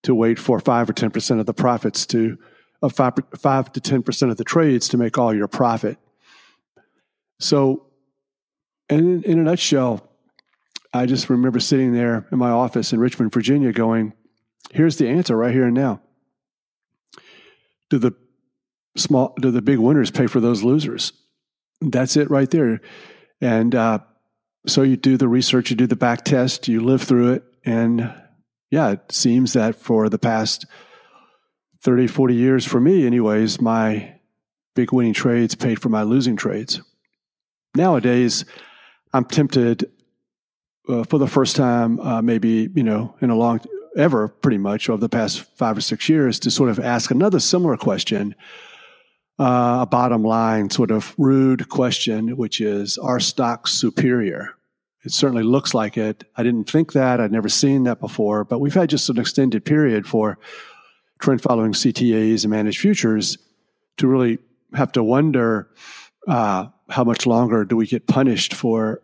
[0.03, 2.39] to wait for 5 or 10% of the profits to
[2.83, 5.99] of 5, 5 to 10% of the trades to make all your profit.
[7.39, 7.87] So
[8.89, 10.09] in, in a nutshell,
[10.93, 14.13] I just remember sitting there in my office in Richmond, Virginia going,
[14.73, 16.01] here's the answer right here and now
[17.91, 18.13] do the
[18.97, 21.13] small do the big winners pay for those losers?
[21.81, 22.81] That's it right there.
[23.41, 24.01] And uh,
[24.67, 28.13] so you do the research, you do the back test, you live through it, and
[28.71, 30.67] yeah, it seems that for the past
[31.83, 34.15] 30, 40 years, for me, anyways, my
[34.75, 36.81] big winning trades paid for my losing trades.
[37.77, 38.47] Nowadays,
[39.13, 39.91] I'm tempted
[40.89, 43.61] uh, for the first time, uh, maybe you know, in a long
[43.97, 47.39] ever, pretty much, over the past five or six years, to sort of ask another
[47.39, 48.35] similar question,
[49.39, 54.55] uh, a bottom line, sort of rude question, which is Are stocks superior?
[55.05, 56.25] it certainly looks like it.
[56.35, 57.21] I didn't think that.
[57.21, 60.37] I'd never seen that before, but we've had just an extended period for
[61.21, 63.39] trend following CTAs and managed futures
[63.99, 64.39] to really
[64.75, 65.71] have to wonder
[66.27, 69.03] uh, how much longer do we get punished for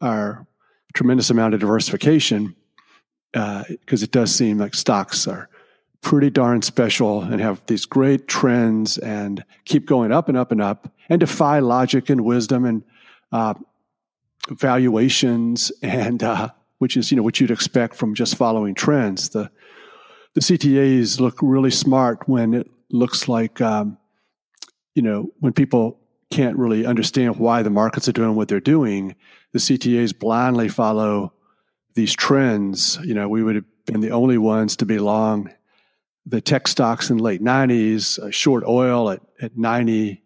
[0.00, 0.46] our
[0.94, 2.54] tremendous amount of diversification
[3.32, 5.48] because uh, it does seem like stocks are
[6.00, 10.60] pretty darn special and have these great trends and keep going up and up and
[10.60, 12.84] up and defy logic and wisdom and
[13.32, 13.54] uh,
[14.50, 16.48] valuations and uh,
[16.78, 19.30] which is you know what you'd expect from just following trends.
[19.30, 19.50] The
[20.34, 23.96] the CTAs look really smart when it looks like um,
[24.94, 25.98] you know when people
[26.30, 29.14] can't really understand why the markets are doing what they're doing.
[29.52, 31.32] The CTAs blindly follow
[31.94, 32.98] these trends.
[33.04, 35.50] You know, we would have been the only ones to be long
[36.26, 40.22] the tech stocks in the late 90s, uh, short oil at, at 90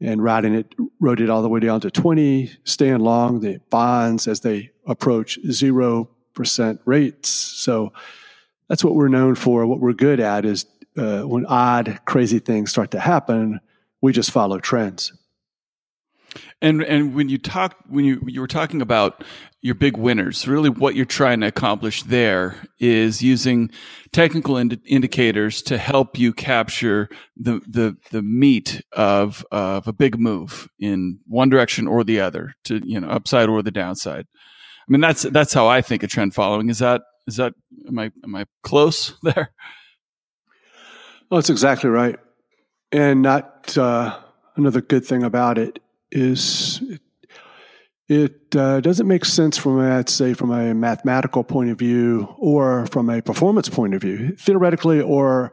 [0.00, 4.28] and riding it, rode it all the way down to 20, staying long the bonds
[4.28, 7.28] as they approach 0% rates.
[7.28, 7.92] So
[8.68, 9.66] that's what we're known for.
[9.66, 13.60] What we're good at is uh, when odd, crazy things start to happen,
[14.00, 15.12] we just follow trends.
[16.60, 19.24] And and when you talk when you you were talking about
[19.60, 23.70] your big winners, really what you're trying to accomplish there is using
[24.12, 30.18] technical ind- indicators to help you capture the the the meat of of a big
[30.18, 34.26] move in one direction or the other, to you know upside or the downside.
[34.26, 36.70] I mean that's that's how I think of trend following.
[36.70, 37.52] Is that is that
[37.86, 39.52] am I am I close there?
[41.30, 42.16] Well, that's exactly right.
[42.90, 44.18] And not uh,
[44.56, 45.78] another good thing about it
[46.10, 46.82] is
[48.08, 52.86] it uh, doesn't make sense from, I'd say, from a mathematical point of view or
[52.86, 55.52] from a performance point of view, theoretically or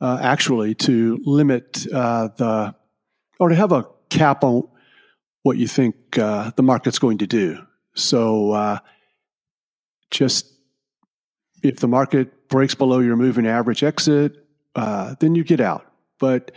[0.00, 2.74] uh, actually, to limit uh, the
[3.40, 4.68] or to have a cap on
[5.42, 7.58] what you think uh, the market's going to do.
[7.94, 8.78] So, uh,
[10.10, 10.46] just
[11.62, 14.36] if the market breaks below your moving average exit,
[14.76, 15.90] uh, then you get out.
[16.18, 16.52] But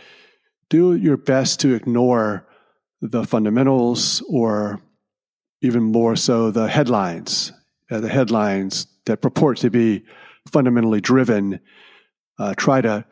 [0.68, 2.46] do your best to ignore
[3.00, 4.80] the fundamentals or
[5.62, 7.52] even more so the headlines,
[7.90, 10.04] uh, the headlines that purport to be
[10.50, 11.60] fundamentally driven.
[12.38, 13.04] Uh, try to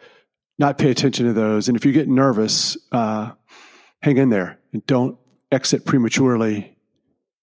[0.58, 1.68] not pay attention to those.
[1.68, 3.32] And if you get nervous, uh,
[4.02, 5.18] hang in there and don't
[5.52, 6.74] exit prematurely.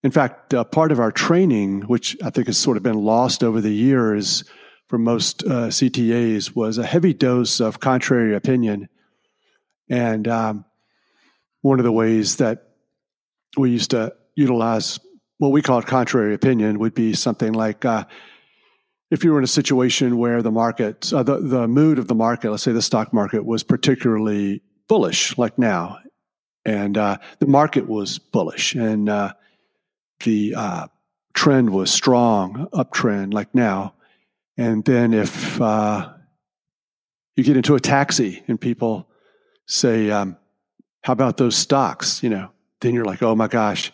[0.04, 3.44] In fact, uh, part of our training, which I think has sort of been lost
[3.44, 4.44] over the years
[4.88, 8.90] for most uh, CTAs, was a heavy dose of contrary opinion.
[9.90, 10.66] And um,
[11.66, 12.68] one of the ways that
[13.58, 15.00] we used to utilize
[15.40, 18.06] what we call contrary opinion would be something like uh,
[19.10, 22.14] if you were in a situation where the market, uh, the, the mood of the
[22.14, 25.98] market, let's say the stock market was particularly bullish, like now,
[26.66, 29.34] and uh, the market was bullish, and uh,
[30.24, 30.86] the uh,
[31.34, 33.96] trend was strong, uptrend, like now,
[34.56, 36.14] and then if uh,
[37.36, 39.08] you get into a taxi and people
[39.66, 40.38] say, um,
[41.06, 42.24] how about those stocks?
[42.24, 42.50] You know,
[42.82, 43.92] then you're like, oh my gosh.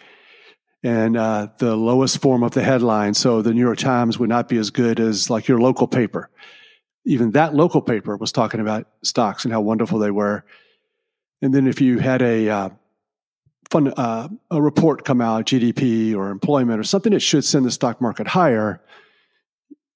[0.81, 3.15] And uh, the lowest form of the headline.
[3.15, 6.29] So the New York Times would not be as good as like your local paper.
[7.05, 10.45] Even that local paper was talking about stocks and how wonderful they were.
[11.41, 12.69] And then if you had a uh,
[13.69, 17.71] fun, uh, a report come out, GDP or employment or something that should send the
[17.71, 18.81] stock market higher,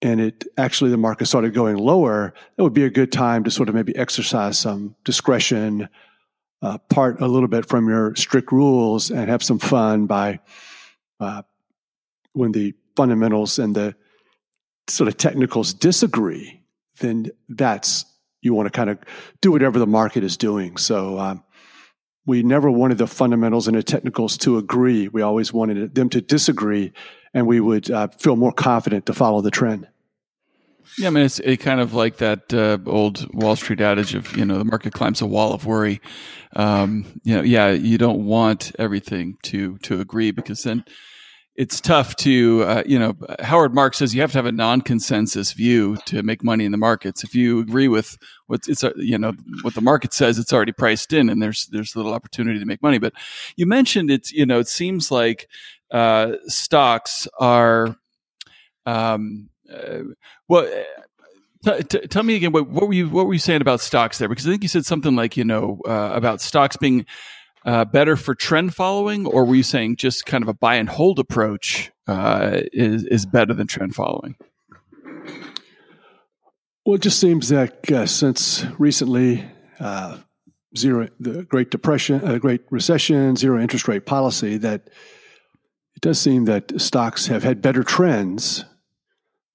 [0.02, 3.52] and it actually the market started going lower, that would be a good time to
[3.52, 5.88] sort of maybe exercise some discretion
[6.66, 10.40] uh, part a little bit from your strict rules and have some fun by
[11.20, 11.44] uh,
[12.34, 13.96] when the fundamentals and the
[14.88, 16.64] sort of technicals disagree,
[17.02, 18.06] then that's
[18.42, 18.98] you want to kind of
[19.42, 20.78] do whatever the market is doing.
[20.78, 21.44] So um,
[22.26, 25.08] we never wanted the fundamentals and the technicals to agree.
[25.08, 26.94] We always wanted them to disagree,
[27.36, 29.88] and we would uh, feel more confident to follow the trend.
[30.98, 34.36] Yeah, I mean, it's it kind of like that uh, old Wall Street adage of
[34.38, 36.02] you know the market climbs a wall of worry.
[36.56, 40.86] Um, you know, yeah, you don't want everything to to agree because then
[41.56, 43.16] it's tough to uh, you know.
[43.40, 46.78] Howard Marks says you have to have a non-consensus view to make money in the
[46.78, 47.24] markets.
[47.24, 48.18] If you agree with
[48.48, 51.68] what it's uh, you know what the market says, it's already priced in, and there's
[51.72, 52.98] there's little opportunity to make money.
[52.98, 53.14] But
[53.56, 55.48] you mentioned it's you know it seems like
[55.92, 57.96] uh, stocks are.
[58.86, 60.00] Um, uh,
[60.48, 61.02] well, uh,
[61.66, 64.20] T- t- tell me again what, what, were you what were you saying about stocks
[64.20, 64.30] there?
[64.30, 67.08] Because I think you said something like you know uh, about stocks being
[67.66, 70.88] uh, better for trend following, or were you saying just kind of a buy and
[70.88, 74.36] hold approach uh, is is better than trend following?
[76.86, 79.44] Well, it just seems that uh, since recently,
[80.78, 84.88] zero the Great Depression, uh, Great Recession, zero interest rate policy, that
[85.96, 88.66] it does seem that stocks have had better trends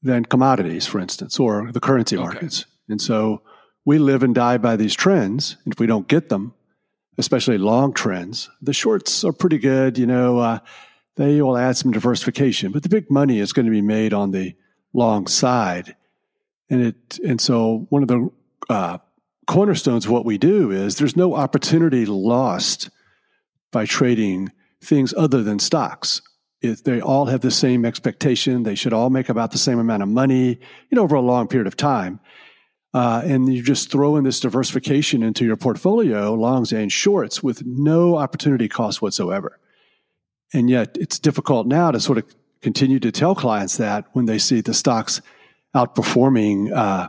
[0.02, 2.24] than commodities, for instance, or the currency okay.
[2.24, 2.66] markets.
[2.88, 3.42] And so
[3.84, 5.56] we live and die by these trends.
[5.64, 6.54] And if we don't get them,
[7.18, 9.98] especially long trends, the shorts are pretty good.
[9.98, 10.58] You know, uh,
[11.16, 14.30] they will add some diversification, but the big money is going to be made on
[14.30, 14.54] the
[14.92, 15.96] long side.
[16.70, 18.30] And it, and so one of the
[18.68, 18.98] uh,
[19.46, 22.88] cornerstones of what we do is there's no opportunity lost
[23.72, 24.50] by trading
[24.82, 26.22] things other than stocks.
[26.62, 28.64] If they all have the same expectation.
[28.64, 30.58] They should all make about the same amount of money,
[30.90, 32.20] you know, over a long period of time.
[32.92, 37.64] Uh, and you just throw in this diversification into your portfolio, longs and shorts, with
[37.64, 39.58] no opportunity cost whatsoever.
[40.52, 44.38] And yet, it's difficult now to sort of continue to tell clients that when they
[44.38, 45.22] see the stocks
[45.74, 47.08] outperforming, uh,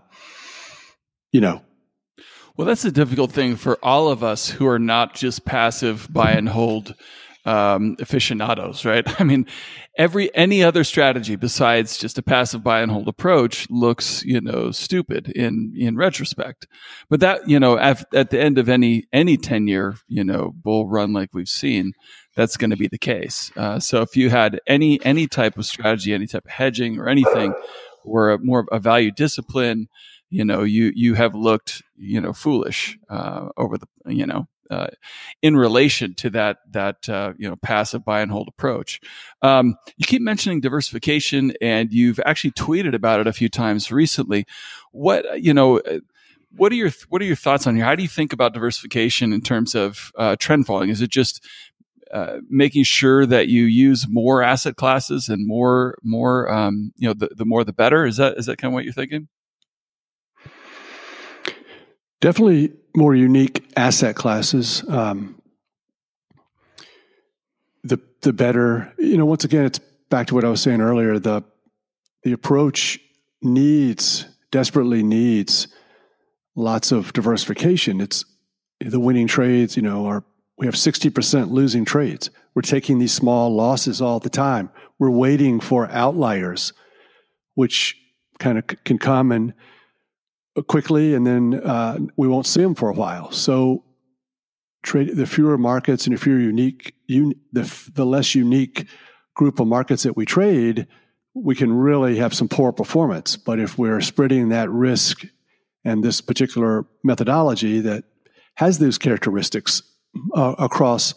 [1.31, 1.63] you know,
[2.55, 6.33] well, that's a difficult thing for all of us who are not just passive buy
[6.33, 6.93] and hold
[7.45, 9.05] um, aficionados, right?
[9.19, 9.45] I mean,
[9.97, 14.71] every any other strategy besides just a passive buy and hold approach looks, you know,
[14.71, 16.67] stupid in in retrospect.
[17.09, 20.51] But that, you know, at, at the end of any any ten year, you know,
[20.55, 21.93] bull run like we've seen,
[22.35, 23.51] that's going to be the case.
[23.55, 27.07] Uh, so if you had any any type of strategy, any type of hedging or
[27.07, 27.53] anything,
[28.03, 29.87] or a, more of a value discipline,
[30.29, 34.87] you know, you you have looked, you know, foolish uh, over the, you know, uh,
[35.41, 39.01] in relation to that that uh, you know passive buy and hold approach.
[39.41, 44.45] Um, you keep mentioning diversification, and you've actually tweeted about it a few times recently.
[44.91, 45.79] What you know.
[45.79, 45.99] Uh,
[46.53, 47.85] what are your What are your thoughts on here?
[47.85, 50.89] How do you think about diversification in terms of uh, trend following?
[50.89, 51.47] Is it just
[52.11, 57.13] uh, making sure that you use more asset classes and more more um, you know
[57.13, 59.29] the, the more the better is that is that kind of what you're thinking
[62.21, 64.87] Definitely more unique asset classes.
[64.87, 65.41] Um,
[67.83, 69.25] the the better, you know.
[69.25, 69.79] Once again, it's
[70.09, 71.17] back to what I was saying earlier.
[71.17, 71.43] The
[72.23, 72.99] the approach
[73.41, 75.67] needs desperately needs
[76.55, 77.99] lots of diversification.
[77.99, 78.23] It's
[78.79, 79.75] the winning trades.
[79.75, 80.23] You know, are
[80.59, 82.29] we have sixty percent losing trades.
[82.53, 84.69] We're taking these small losses all the time.
[84.99, 86.73] We're waiting for outliers,
[87.55, 87.97] which
[88.37, 89.53] kind of c- can come and
[90.67, 93.31] quickly, and then uh, we won't see them for a while.
[93.31, 93.83] So,
[94.83, 98.87] trade the fewer markets and the fewer unique, un, the the less unique
[99.35, 100.87] group of markets that we trade,
[101.33, 103.37] we can really have some poor performance.
[103.37, 105.25] But if we're spreading that risk
[105.85, 108.03] and this particular methodology that
[108.55, 109.81] has those characteristics
[110.35, 111.13] uh, across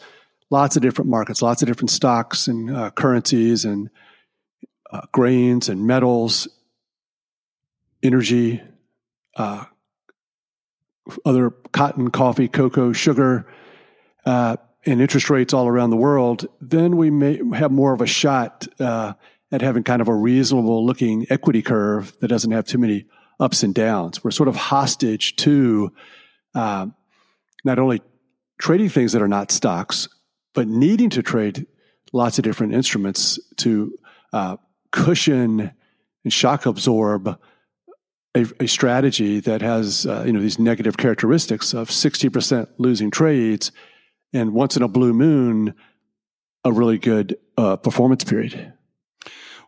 [0.50, 3.90] lots of different markets, lots of different stocks and uh, currencies and
[4.92, 6.46] uh, grains and metals,
[8.02, 8.62] energy,
[9.36, 9.64] uh,
[11.24, 13.46] other cotton, coffee, cocoa, sugar,
[14.24, 18.06] uh, and interest rates all around the world, then we may have more of a
[18.06, 19.14] shot uh,
[19.50, 23.06] at having kind of a reasonable looking equity curve that doesn't have too many
[23.40, 24.22] ups and downs.
[24.22, 25.92] We're sort of hostage to
[26.54, 26.86] uh,
[27.64, 28.02] not only
[28.60, 30.08] trading things that are not stocks,
[30.54, 31.66] but needing to trade
[32.12, 33.96] lots of different instruments to
[34.32, 34.56] uh,
[34.90, 35.72] cushion
[36.22, 37.38] and shock absorb
[38.34, 43.72] a, a strategy that has uh, you know these negative characteristics of 60% losing trades
[44.32, 45.74] and once in a blue moon
[46.64, 48.72] a really good uh, performance period.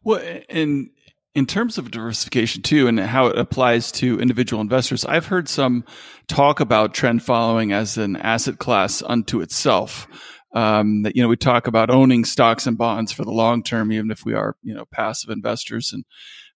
[0.02, 0.90] Well and
[1.34, 5.84] in terms of diversification too and how it applies to individual investors i've heard some
[6.28, 10.08] talk about trend following as an asset class unto itself.
[10.54, 13.92] Um, that you know we talk about owning stocks and bonds for the long term
[13.92, 15.92] even if we are you know passive investors.
[15.92, 16.04] And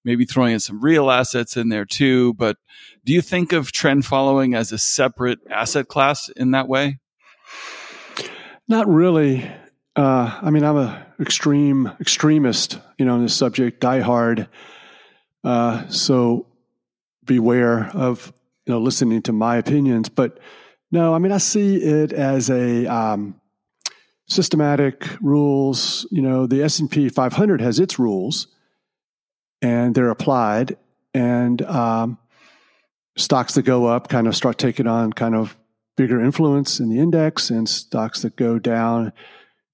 [0.05, 2.35] maybe throwing in some real assets in there too.
[2.35, 2.57] But
[3.05, 6.99] do you think of trend following as a separate asset class in that way?
[8.69, 9.51] Not really.
[9.97, 14.49] Uh, I mean, I'm a extreme extremist, you know, on this subject, die hard.
[15.43, 16.47] Uh, so
[17.25, 18.33] beware of
[18.67, 20.09] you know listening to my opinions.
[20.09, 20.39] But
[20.91, 23.41] no, I mean, I see it as a um,
[24.29, 26.07] systematic rules.
[26.11, 28.47] You know, the S and P 500 has its rules
[29.63, 30.77] and they're applied,
[31.15, 32.19] and um,
[33.17, 35.57] stocks that go up kind of start taking on kind of
[35.97, 39.13] bigger influence in the index, and stocks that go down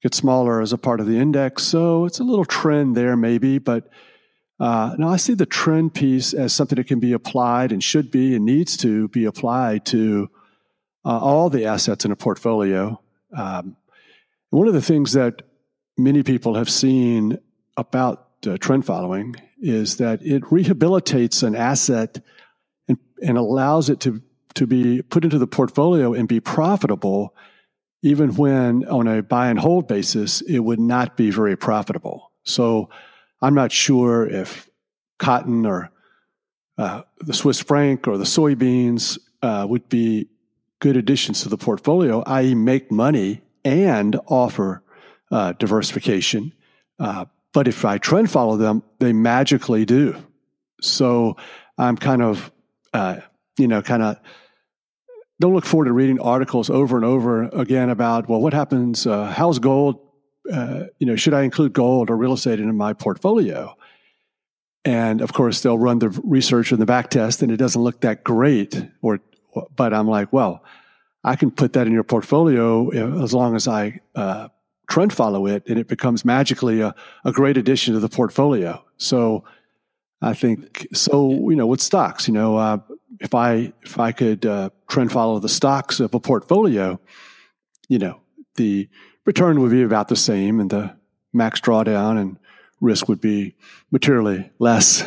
[0.02, 1.62] get smaller as a part of the index.
[1.62, 3.88] So it's a little trend there, maybe, but.
[4.58, 8.10] Uh, now, I see the trend piece as something that can be applied and should
[8.10, 10.30] be and needs to be applied to
[11.04, 12.98] uh, all the assets in a portfolio.
[13.36, 13.76] Um,
[14.50, 15.42] one of the things that
[15.96, 17.38] many people have seen
[17.76, 22.22] about uh, trend following is that it rehabilitates an asset
[22.88, 24.22] and, and allows it to,
[24.54, 27.34] to be put into the portfolio and be profitable
[28.06, 32.30] even when on a buy and hold basis, it would not be very profitable.
[32.44, 32.88] So
[33.42, 34.68] I'm not sure if
[35.18, 35.90] cotton or
[36.78, 40.28] uh, the Swiss franc or the soybeans uh, would be
[40.78, 44.84] good additions to the portfolio, i.e., make money and offer
[45.32, 46.52] uh, diversification.
[47.00, 47.24] Uh,
[47.56, 50.14] but if I trend follow them, they magically do.
[50.82, 51.38] So
[51.78, 52.52] I'm kind of,
[52.92, 53.20] uh,
[53.56, 54.20] you know, kind of
[55.40, 59.06] don't look forward to reading articles over and over again about, well, what happens?
[59.06, 60.06] Uh, how's gold?
[60.52, 63.74] Uh, you know, should I include gold or real estate in my portfolio?
[64.84, 68.02] And of course, they'll run the research and the back test, and it doesn't look
[68.02, 68.86] that great.
[69.00, 69.20] Or,
[69.74, 70.62] but I'm like, well,
[71.24, 74.48] I can put that in your portfolio as long as I uh,
[74.88, 78.82] trend follow it, and it becomes magically a, a great addition to the portfolio.
[78.96, 79.44] So
[80.22, 81.30] I think so.
[81.50, 82.78] You know, with stocks, you know, uh,
[83.20, 87.00] if I if I could uh, trend follow the stocks of a portfolio,
[87.88, 88.20] you know,
[88.54, 88.88] the
[89.24, 90.96] return would be about the same, and the
[91.32, 92.38] max drawdown and
[92.80, 93.54] risk would be
[93.90, 95.04] materially less.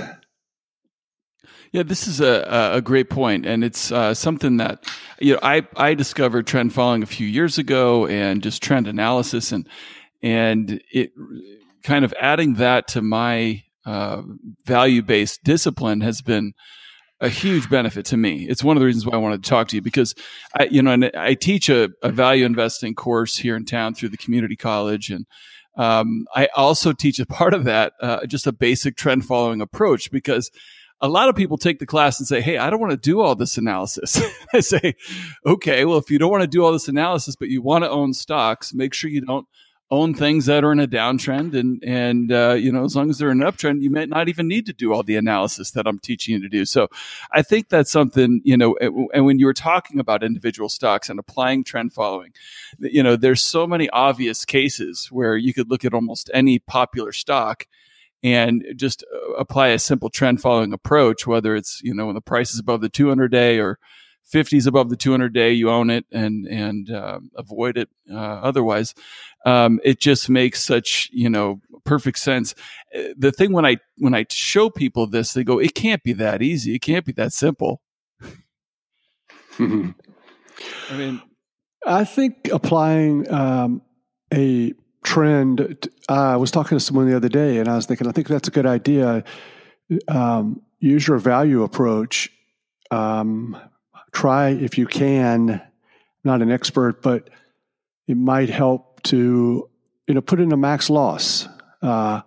[1.72, 4.84] Yeah, this is a a great point, and it's uh, something that
[5.20, 9.52] you know I I discovered trend following a few years ago, and just trend analysis,
[9.52, 9.68] and
[10.24, 11.12] and it
[11.84, 14.24] kind of adding that to my uh,
[14.66, 16.54] value based discipline has been
[17.22, 18.48] a huge benefit to me.
[18.50, 20.16] It's one of the reasons why I wanted to talk to you because
[20.58, 24.10] I, you know, and I teach a, a value investing course here in town through
[24.10, 25.28] the community college, and
[25.78, 30.10] um, I also teach a part of that uh, just a basic trend following approach
[30.10, 30.50] because
[31.02, 33.22] a lot of people take the class and say, Hey, I don't want to do
[33.22, 34.22] all this analysis.
[34.54, 34.96] I say,
[35.46, 37.90] okay, well, if you don't want to do all this analysis, but you want to
[37.90, 39.48] own stocks, make sure you don't
[39.92, 43.18] own things that are in a downtrend and and uh, you know as long as
[43.18, 45.88] they're in an uptrend you might not even need to do all the analysis that
[45.88, 46.88] i'm teaching you to do so
[47.32, 48.78] i think that's something you know
[49.14, 52.32] and when you were talking about individual stocks and applying trend following
[52.80, 57.12] you know there's so many obvious cases where you could look at almost any popular
[57.12, 57.66] stock
[58.24, 62.22] and just uh, apply a simple trend following approach whether it's you know when the
[62.22, 63.80] price is above the 200 day or
[64.32, 68.94] 50s above the 200 day, you own it and and uh, avoid it uh, otherwise.
[69.46, 72.54] Um, it just makes such you know perfect sense.
[72.96, 76.14] Uh, the thing when I when I show people this, they go, "It can't be
[76.14, 76.76] that easy.
[76.76, 77.82] It can't be that simple."
[79.60, 79.94] I
[80.92, 81.22] mean,
[81.86, 83.82] I think applying um,
[84.34, 85.90] a trend.
[86.10, 88.28] Uh, I was talking to someone the other day, and I was thinking, I think
[88.28, 89.24] that's a good idea.
[90.08, 92.32] Um, use your value approach.
[92.92, 93.58] Um,
[94.12, 95.62] try if you can.
[96.24, 97.30] Not an expert, but
[98.08, 99.70] it might help to
[100.08, 101.48] you know put in a max loss.
[101.82, 102.22] Uh,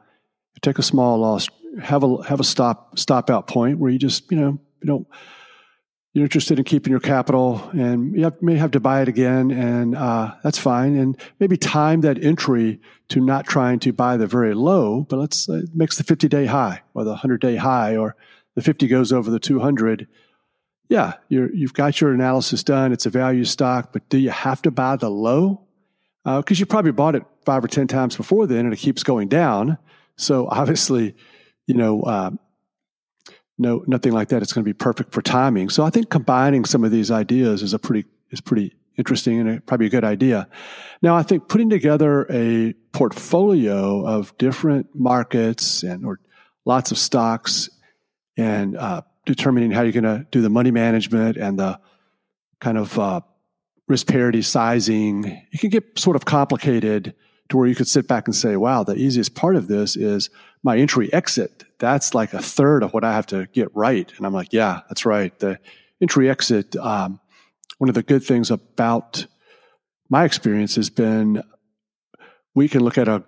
[0.62, 1.48] take a small loss.
[1.82, 5.06] Have a have a stop stop out point where you just you know you don't
[6.12, 9.50] you're interested in keeping your capital and you have, may have to buy it again
[9.50, 14.26] and uh, that's fine and maybe time that entry to not trying to buy the
[14.26, 17.96] very low but let's uh, makes the 50 day high or the 100 day high
[17.96, 18.14] or
[18.54, 20.06] the 50 goes over the 200
[20.92, 22.92] yeah, you have got your analysis done.
[22.92, 25.62] It's a value stock, but do you have to buy the low?
[26.22, 29.02] Because uh, you probably bought it five or 10 times before then and it keeps
[29.02, 29.78] going down.
[30.16, 31.16] So obviously,
[31.66, 32.32] you know, uh,
[33.62, 34.42] no, nothing like that.
[34.42, 35.70] It's going to be perfect for timing.
[35.70, 39.48] So I think combining some of these ideas is a pretty, is pretty interesting and
[39.48, 40.48] a, probably a good idea.
[41.00, 46.20] Now, I think putting together a portfolio of different markets and or
[46.64, 47.70] lots of stocks
[48.36, 51.80] and uh, determining how you're going to do the money management and the
[52.60, 53.20] kind of uh,
[53.88, 57.14] risk parity sizing, it can get sort of complicated
[57.52, 60.30] to where you could sit back and say, wow, the easiest part of this is
[60.62, 61.64] my entry exit.
[61.78, 64.10] That's like a third of what I have to get right.
[64.16, 65.38] And I'm like, yeah, that's right.
[65.38, 65.58] The
[66.00, 67.20] entry exit, um,
[67.76, 69.26] one of the good things about
[70.08, 71.42] my experience has been
[72.54, 73.22] we can look at a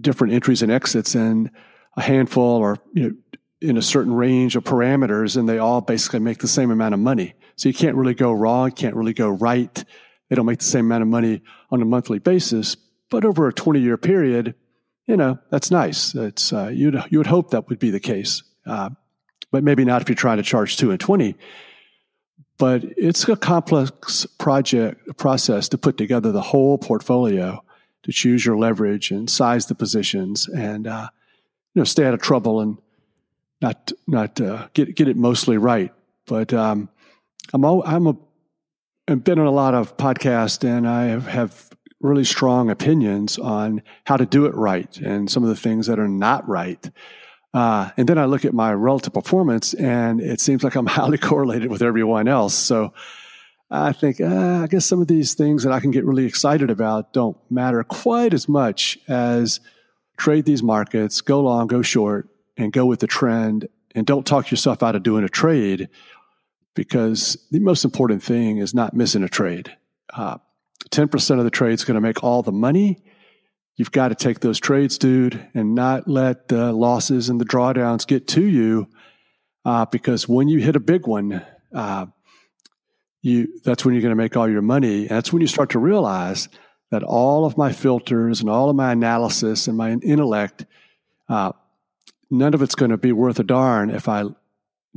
[0.00, 1.50] different entries and exits and
[1.96, 3.14] a handful or you know
[3.60, 7.00] in a certain range of parameters and they all basically make the same amount of
[7.00, 7.34] money.
[7.56, 9.84] So you can't really go wrong, can't really go right.
[10.30, 12.76] They don't make the same amount of money on a monthly basis,
[13.10, 14.54] but over a 20 year period,
[15.06, 16.14] you know, that's nice.
[16.14, 18.42] It's, uh, you'd, you would hope that would be the case.
[18.66, 18.90] Uh,
[19.50, 21.36] but maybe not if you're trying to charge two and 20.
[22.56, 27.62] But it's a complex project process to put together the whole portfolio,
[28.04, 31.08] to choose your leverage and size the positions and, uh,
[31.74, 32.78] you know, stay out of trouble and
[33.60, 35.92] not not uh, get get it mostly right.
[36.26, 36.88] But um,
[37.52, 38.16] I'm all, I'm a
[39.08, 41.70] I've been on a lot of podcasts, and I have, have
[42.04, 45.98] really strong opinions on how to do it right and some of the things that
[45.98, 46.90] are not right.
[47.54, 51.18] Uh, and then I look at my relative performance, and it seems like I'm highly
[51.18, 52.52] correlated with everyone else.
[52.52, 52.92] So
[53.70, 56.70] I think, uh, I guess some of these things that I can get really excited
[56.70, 59.60] about don't matter quite as much as
[60.18, 63.68] trade these markets, go long, go short, and go with the trend.
[63.94, 65.88] And don't talk yourself out of doing a trade
[66.74, 69.76] because the most important thing is not missing a trade.
[70.12, 70.38] Uh,
[70.90, 73.02] 10% of the trade is going to make all the money.
[73.76, 78.06] You've got to take those trades, dude, and not let the losses and the drawdowns
[78.06, 78.88] get to you.
[79.64, 82.06] Uh, because when you hit a big one, uh,
[83.22, 85.02] you that's when you're going to make all your money.
[85.02, 86.48] And that's when you start to realize
[86.90, 90.66] that all of my filters and all of my analysis and my intellect,
[91.28, 91.52] uh,
[92.30, 94.24] none of it's going to be worth a darn if I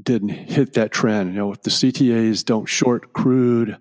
[0.02, 1.34] didn't hit that trend.
[1.34, 3.78] You know, if the CTAs don't short crude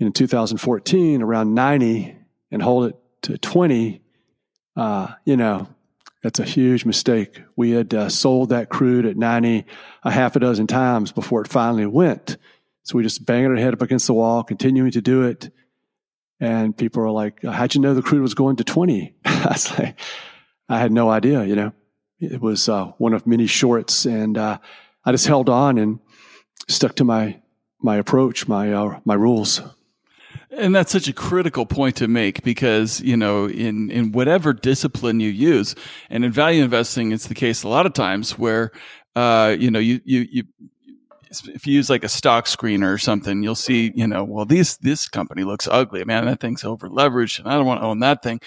[0.00, 2.16] in 2014 around 90
[2.50, 4.02] and hold it to 20,
[4.76, 5.68] uh, you know,
[6.22, 7.42] that's a huge mistake.
[7.54, 9.64] We had uh, sold that crude at 90
[10.02, 12.38] a half a dozen times before it finally went.
[12.82, 15.50] So we just banged our head up against the wall, continuing to do it.
[16.40, 19.14] And people are like, how'd you know the crude was going to 20?
[19.24, 19.98] I was like,
[20.68, 21.72] I had no idea, you know.
[22.18, 24.04] It was uh, one of many shorts.
[24.06, 24.58] And uh,
[25.04, 26.00] I just held on and
[26.68, 27.40] stuck to my,
[27.82, 29.62] my approach, my, uh, my rules.
[30.56, 35.20] And that's such a critical point to make because, you know, in, in whatever discipline
[35.20, 35.76] you use,
[36.08, 38.72] and in value investing, it's the case a lot of times where,
[39.14, 40.44] uh, you know, you, you, you,
[41.54, 44.76] if you use like a stock screener or something, you'll see, you know, well, this,
[44.78, 46.04] this company looks ugly.
[46.04, 48.40] Man, that thing's over leveraged and I don't want to own that thing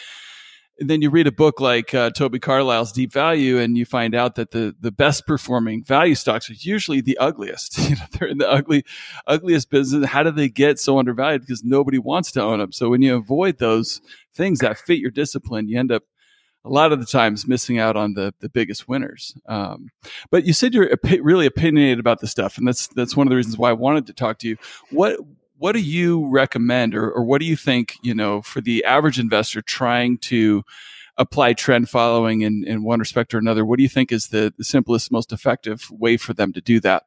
[0.79, 4.35] then you read a book like uh, Toby Carlisle's Deep Value, and you find out
[4.35, 7.77] that the the best performing value stocks are usually the ugliest.
[7.93, 8.83] You know, they're in the ugly,
[9.27, 10.09] ugliest business.
[10.09, 11.41] How do they get so undervalued?
[11.41, 12.71] Because nobody wants to own them.
[12.71, 14.01] So when you avoid those
[14.33, 16.03] things that fit your discipline, you end up
[16.65, 19.35] a lot of the times missing out on the the biggest winners.
[19.47, 19.89] Um,
[20.31, 23.35] but you said you're really opinionated about the stuff, and that's that's one of the
[23.35, 24.57] reasons why I wanted to talk to you.
[24.89, 25.19] What
[25.63, 29.17] what do you recommend or, or what do you think, you know, for the average
[29.17, 30.61] investor trying to
[31.15, 34.53] apply trend following in, in one respect or another, what do you think is the,
[34.57, 37.03] the simplest, most effective way for them to do that?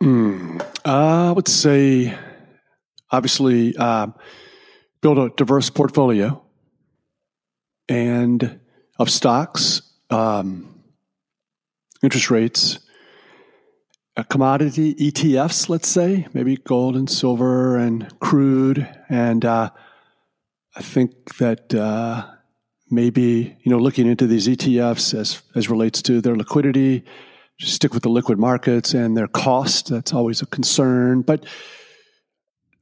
[0.00, 2.16] Mm, I would say,
[3.10, 4.06] obviously, uh,
[5.00, 6.40] build a diverse portfolio
[7.88, 8.60] and
[8.96, 10.84] of stocks, um,
[12.00, 12.78] interest rates,
[14.24, 18.88] commodity ETFs, let's say, maybe gold and silver and crude.
[19.08, 19.70] And uh,
[20.74, 22.26] I think that uh,
[22.90, 27.04] maybe, you know, looking into these ETFs as, as relates to their liquidity,
[27.60, 29.88] stick with the liquid markets and their cost.
[29.88, 31.22] That's always a concern.
[31.22, 31.44] But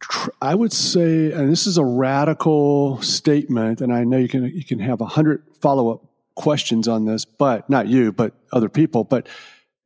[0.01, 4.45] tr- I would say, and this is a radical statement, and I know you can,
[4.45, 6.05] you can have a hundred follow up
[6.35, 9.05] questions on this, but not you, but other people.
[9.05, 9.29] But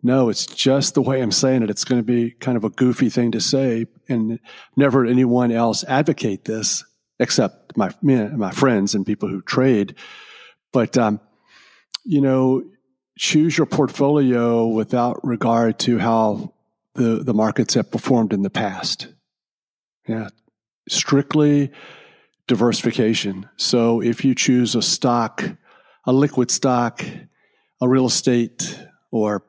[0.03, 1.71] no, it's just the way I'm saying it.
[1.71, 4.39] It's going to be kind of a goofy thing to say, and
[4.77, 6.85] never anyone else advocate this
[7.19, 9.97] except my my friends and people who trade.
[10.73, 11.21] But um,
[12.05, 12.63] you know,
[13.19, 16.55] choose your portfolio without regard to how
[16.95, 19.09] the the markets have performed in the past.
[20.07, 20.29] Yeah,
[20.89, 21.73] strictly
[22.47, 23.49] diversification.
[23.57, 25.45] So if you choose a stock,
[26.05, 27.05] a liquid stock,
[27.81, 28.79] a real estate,
[29.11, 29.43] or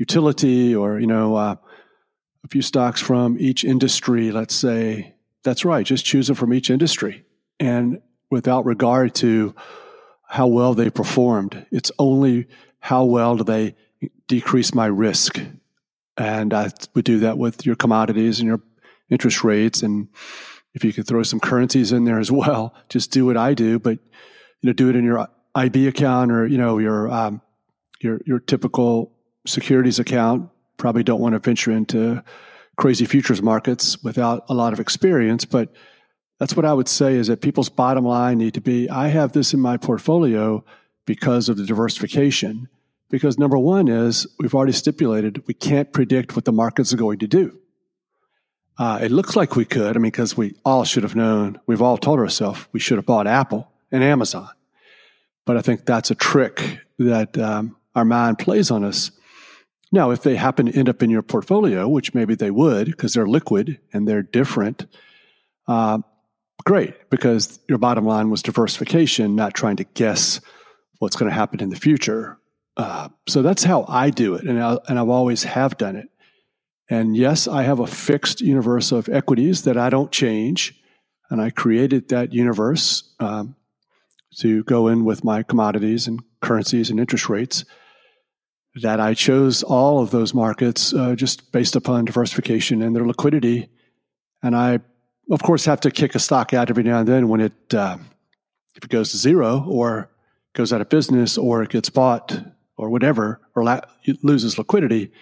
[0.00, 1.56] utility or, you know, uh,
[2.42, 6.70] a few stocks from each industry, let's say, that's right, just choose them from each
[6.70, 7.22] industry.
[7.60, 9.54] And without regard to
[10.26, 12.46] how well they performed, it's only
[12.80, 13.76] how well do they
[14.26, 15.38] decrease my risk.
[16.16, 18.62] And I would do that with your commodities and your
[19.10, 19.82] interest rates.
[19.82, 20.08] And
[20.72, 23.78] if you could throw some currencies in there as well, just do what I do,
[23.78, 23.98] but
[24.62, 27.42] you know, do it in your IB account or you know your um,
[28.00, 29.12] your your typical
[29.46, 32.22] securities account, probably don't want to venture into
[32.76, 35.44] crazy futures markets without a lot of experience.
[35.44, 35.72] But
[36.38, 39.32] that's what I would say is that people's bottom line need to be I have
[39.32, 40.64] this in my portfolio
[41.04, 42.68] because of the diversification.
[43.10, 47.18] Because number one is we've already stipulated we can't predict what the markets are going
[47.18, 47.58] to do.
[48.78, 49.96] Uh, it looks like we could.
[49.96, 53.04] I mean, because we all should have known, we've all told ourselves we should have
[53.04, 54.48] bought Apple and Amazon.
[55.44, 59.10] But I think that's a trick that um, our mind plays on us
[59.92, 63.14] now, if they happen to end up in your portfolio, which maybe they would because
[63.14, 64.86] they're liquid and they're different,
[65.66, 65.98] uh,
[66.64, 70.40] great, because your bottom line was diversification, not trying to guess
[70.98, 72.38] what's going to happen in the future.
[72.76, 76.08] Uh, so that's how I do it, and I, and I've always have done it.
[76.88, 80.80] And yes, I have a fixed universe of equities that I don't change,
[81.30, 83.56] and I created that universe um,
[84.38, 87.64] to go in with my commodities and currencies and interest rates.
[88.76, 93.68] That I chose all of those markets uh, just based upon diversification and their liquidity.
[94.42, 94.80] And I,
[95.30, 97.98] of course, have to kick a stock out every now and then when it uh,
[98.76, 100.10] if it goes to zero or
[100.54, 102.38] goes out of business or it gets bought
[102.76, 103.80] or whatever or la-
[104.22, 105.12] loses liquidity.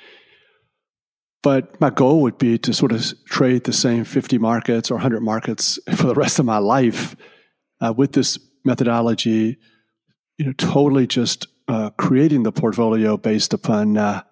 [1.42, 5.20] But my goal would be to sort of trade the same 50 markets or 100
[5.20, 7.16] markets for the rest of my life
[7.80, 9.56] uh, with this methodology,
[10.36, 14.22] you know, totally just uh, creating the portfolio based upon uh,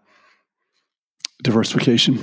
[1.43, 2.22] diversification.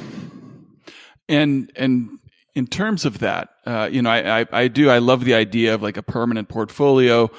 [1.30, 2.20] And and
[2.56, 5.74] in terms of that, uh, you know, I, I, I do I love the idea
[5.76, 7.32] of like a permanent portfolio.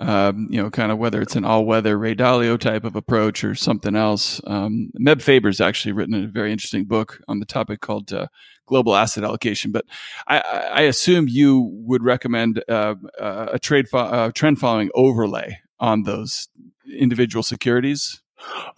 [0.00, 3.54] Um, you know, kind of whether it's an all-weather Ray Dalio type of approach or
[3.54, 4.40] something else.
[4.48, 8.26] Um, Meb Faber's actually written a very interesting book on the topic called uh,
[8.66, 9.70] Global Asset Allocation.
[9.70, 9.84] But
[10.26, 16.48] I, I, assume you would recommend uh, a trade fo- trend following overlay on those
[16.92, 18.20] individual securities.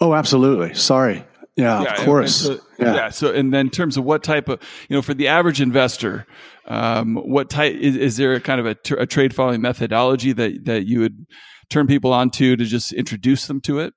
[0.00, 0.74] Oh, absolutely.
[0.74, 1.24] Sorry,
[1.56, 2.34] yeah, yeah, of course.
[2.36, 2.94] So, yeah.
[2.94, 3.10] yeah.
[3.10, 6.26] So, and then in terms of what type of, you know, for the average investor,
[6.66, 10.64] um, what type is, is there a kind of a, a trade following methodology that
[10.64, 11.26] that you would
[11.70, 13.94] turn people onto to just introduce them to it?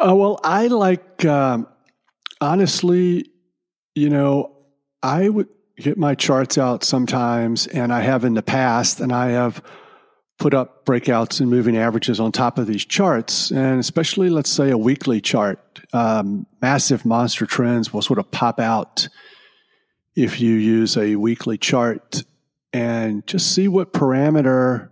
[0.00, 1.66] Uh, well, I like um,
[2.40, 3.26] honestly,
[3.94, 4.56] you know,
[5.02, 9.30] I would get my charts out sometimes, and I have in the past, and I
[9.30, 9.62] have
[10.40, 14.70] put up breakouts and moving averages on top of these charts, and especially let's say
[14.70, 19.06] a weekly chart, um, massive monster trends will sort of pop out
[20.16, 22.24] if you use a weekly chart
[22.72, 24.90] and just see what parameter,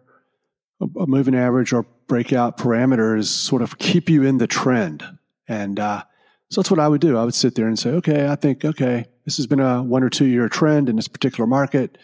[0.81, 5.03] a moving average or breakout parameters sort of keep you in the trend.
[5.49, 6.05] And uh,
[6.51, 7.17] so that's what I would do.
[7.17, 10.03] I would sit there and say, okay, I think, okay, this has been a one
[10.03, 11.97] or two year trend in this particular market.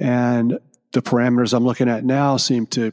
[0.00, 0.58] And
[0.92, 2.92] the parameters I'm looking at now seem to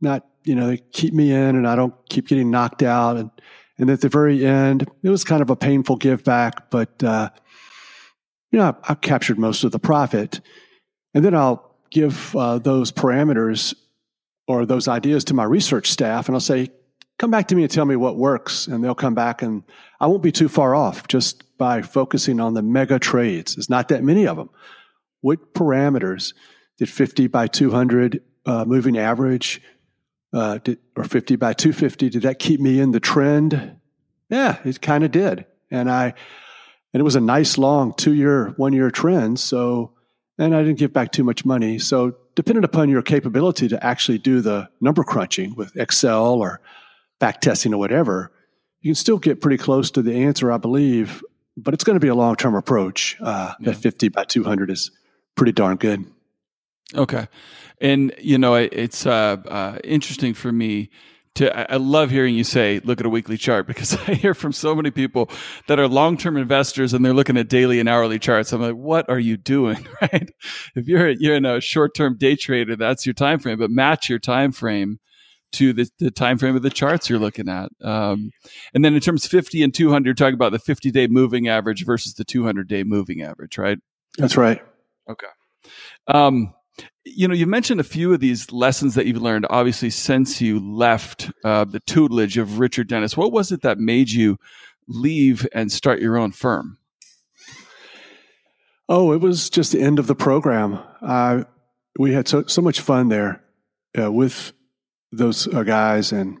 [0.00, 3.16] not, you know, they keep me in and I don't keep getting knocked out.
[3.16, 3.30] And,
[3.78, 7.30] and at the very end, it was kind of a painful give back, but, uh,
[8.52, 10.40] you know, I, I captured most of the profit.
[11.12, 13.74] And then I'll give uh, those parameters
[14.46, 16.70] or those ideas to my research staff and I'll say,
[17.18, 18.66] come back to me and tell me what works.
[18.66, 19.62] And they'll come back and
[20.00, 23.54] I won't be too far off just by focusing on the mega trades.
[23.54, 24.50] There's not that many of them.
[25.20, 26.34] What parameters
[26.78, 29.62] did 50 by 200 uh, moving average
[30.32, 33.76] uh, did, or 50 by 250 did that keep me in the trend?
[34.28, 35.46] Yeah it kind of did.
[35.70, 36.14] And i
[36.92, 39.92] and it was a nice long two year one year trend so
[40.38, 41.78] and i didn't give back too much money.
[41.78, 46.60] So depending upon your capability to actually do the number crunching with excel or
[47.20, 48.32] back testing or whatever
[48.80, 51.22] you can still get pretty close to the answer i believe
[51.56, 53.16] but it's going to be a long term approach.
[53.20, 53.70] Uh, yeah.
[53.70, 54.90] that 50 by 200 is
[55.36, 56.04] pretty darn good
[56.94, 57.26] Okay,
[57.80, 60.90] and you know it's uh, uh, interesting for me
[61.34, 61.72] to.
[61.72, 64.74] I love hearing you say, "Look at a weekly chart," because I hear from so
[64.74, 65.30] many people
[65.66, 68.52] that are long-term investors and they're looking at daily and hourly charts.
[68.52, 70.30] I'm like, "What are you doing?" Right?
[70.74, 74.18] If you're you're in a short-term day trader, that's your time frame, but match your
[74.18, 74.98] time frame
[75.54, 77.70] to the, the time frame of the charts you're looking at.
[77.80, 78.30] Um,
[78.74, 81.48] and then in terms of 50 and 200, you're talking about the 50 day moving
[81.48, 83.78] average versus the 200 day moving average, right?
[84.18, 84.60] That's right.
[85.08, 85.26] Okay.
[86.08, 86.52] Um,
[87.04, 90.58] you know, you mentioned a few of these lessons that you've learned, obviously, since you
[90.58, 93.16] left uh, the tutelage of Richard Dennis.
[93.16, 94.38] What was it that made you
[94.88, 96.78] leave and start your own firm?
[98.88, 100.78] Oh, it was just the end of the program.
[101.00, 101.44] Uh,
[101.98, 103.42] we had so, so much fun there
[103.98, 104.52] uh, with
[105.12, 106.38] those uh, guys and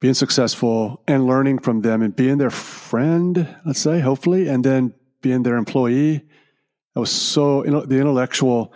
[0.00, 4.94] being successful and learning from them and being their friend, let's say, hopefully, and then
[5.20, 6.22] being their employee.
[6.96, 8.72] I was so, you know, the intellectual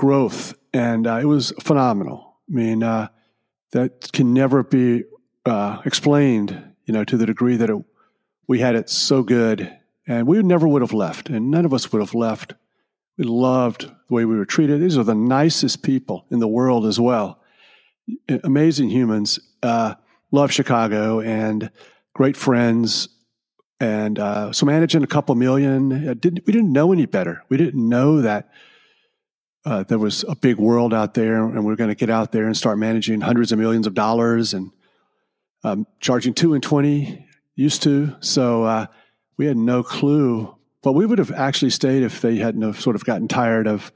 [0.00, 2.38] growth, and uh, it was phenomenal.
[2.48, 3.08] I mean, uh,
[3.72, 5.04] that can never be
[5.44, 7.76] uh, explained, you know, to the degree that it,
[8.48, 9.70] we had it so good,
[10.06, 12.54] and we never would have left, and none of us would have left.
[13.18, 14.80] We loved the way we were treated.
[14.80, 17.38] These are the nicest people in the world as well.
[18.42, 19.38] Amazing humans.
[19.62, 19.96] Uh,
[20.30, 21.70] love Chicago and
[22.14, 23.10] great friends.
[23.78, 27.44] And uh, so managing a couple million, uh, didn't, we didn't know any better.
[27.50, 28.48] We didn't know that
[29.64, 32.32] uh, there was a big world out there, and we are going to get out
[32.32, 34.70] there and start managing hundreds of millions of dollars and
[35.64, 38.16] um, charging two and twenty used to.
[38.20, 38.86] So uh,
[39.36, 42.96] we had no clue, but we would have actually stayed if they hadn't have sort
[42.96, 43.92] of gotten tired of,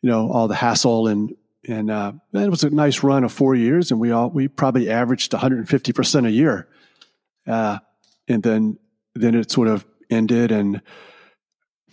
[0.00, 1.34] you know, all the hassle and
[1.66, 4.90] and uh, it was a nice run of four years, and we all we probably
[4.90, 6.68] averaged 150 percent a year,
[7.46, 7.78] uh,
[8.28, 8.78] and then
[9.14, 10.82] then it sort of ended and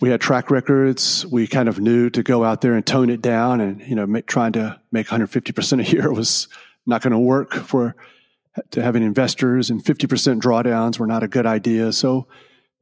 [0.02, 1.24] we had track records.
[1.24, 4.04] We kind of knew to go out there and tone it down, and you know,
[4.04, 6.48] make, trying to make 150 percent a year was
[6.84, 7.94] not going to work for
[8.72, 11.92] to having investors, and 50% drawdowns were not a good idea.
[11.92, 12.26] So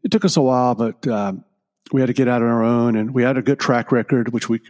[0.03, 1.45] it took us a while, but um,
[1.93, 4.33] we had to get out on our own, and we had a good track record,
[4.33, 4.61] which we,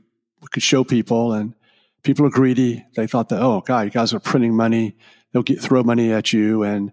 [0.42, 1.32] we could show people.
[1.32, 1.54] And
[2.02, 2.84] people are greedy.
[2.96, 4.96] They thought that, oh, God, you guys are printing money.
[5.32, 6.64] They'll get, throw money at you.
[6.64, 6.92] And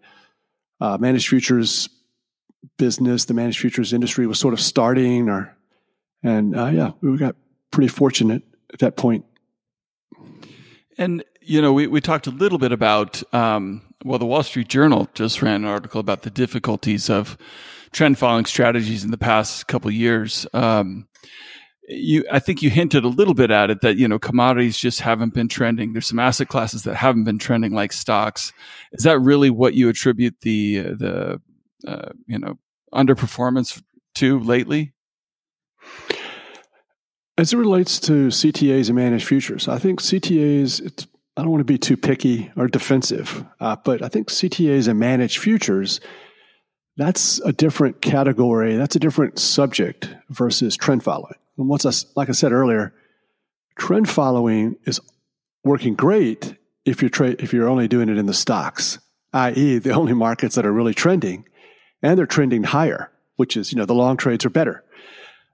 [0.80, 1.90] uh, managed futures
[2.78, 5.56] business, the managed futures industry was sort of starting, or
[6.24, 7.36] and uh, yeah, we got
[7.72, 8.44] pretty fortunate
[8.74, 9.26] at that point.
[10.98, 14.68] And you know, we we talked a little bit about um, well, the Wall Street
[14.68, 17.38] Journal just ran an article about the difficulties of
[17.92, 20.46] trend following strategies in the past couple years.
[20.54, 21.08] Um,
[21.88, 25.00] you, I think you hinted a little bit at it that you know commodities just
[25.02, 25.94] haven't been trending.
[25.94, 28.52] There's some asset classes that haven't been trending like stocks.
[28.92, 31.42] Is that really what you attribute the the
[31.86, 32.58] uh, you know
[32.94, 33.82] underperformance
[34.16, 34.94] to lately?
[37.38, 41.06] As it relates to CTAs and managed futures, I think CTAs.
[41.36, 45.00] I don't want to be too picky or defensive, uh, but I think CTAs and
[45.00, 46.00] managed futures.
[46.96, 48.76] That's a different category.
[48.76, 51.36] That's a different subject versus trend following.
[51.60, 52.92] And once I, like I said earlier,
[53.78, 55.00] trend following is
[55.64, 56.56] working great
[56.86, 58.98] if you're tra- if you're only doing it in the stocks,
[59.34, 61.46] i.e., the only markets that are really trending
[62.02, 64.84] and they're trending higher, which is, you know, the long trades are better.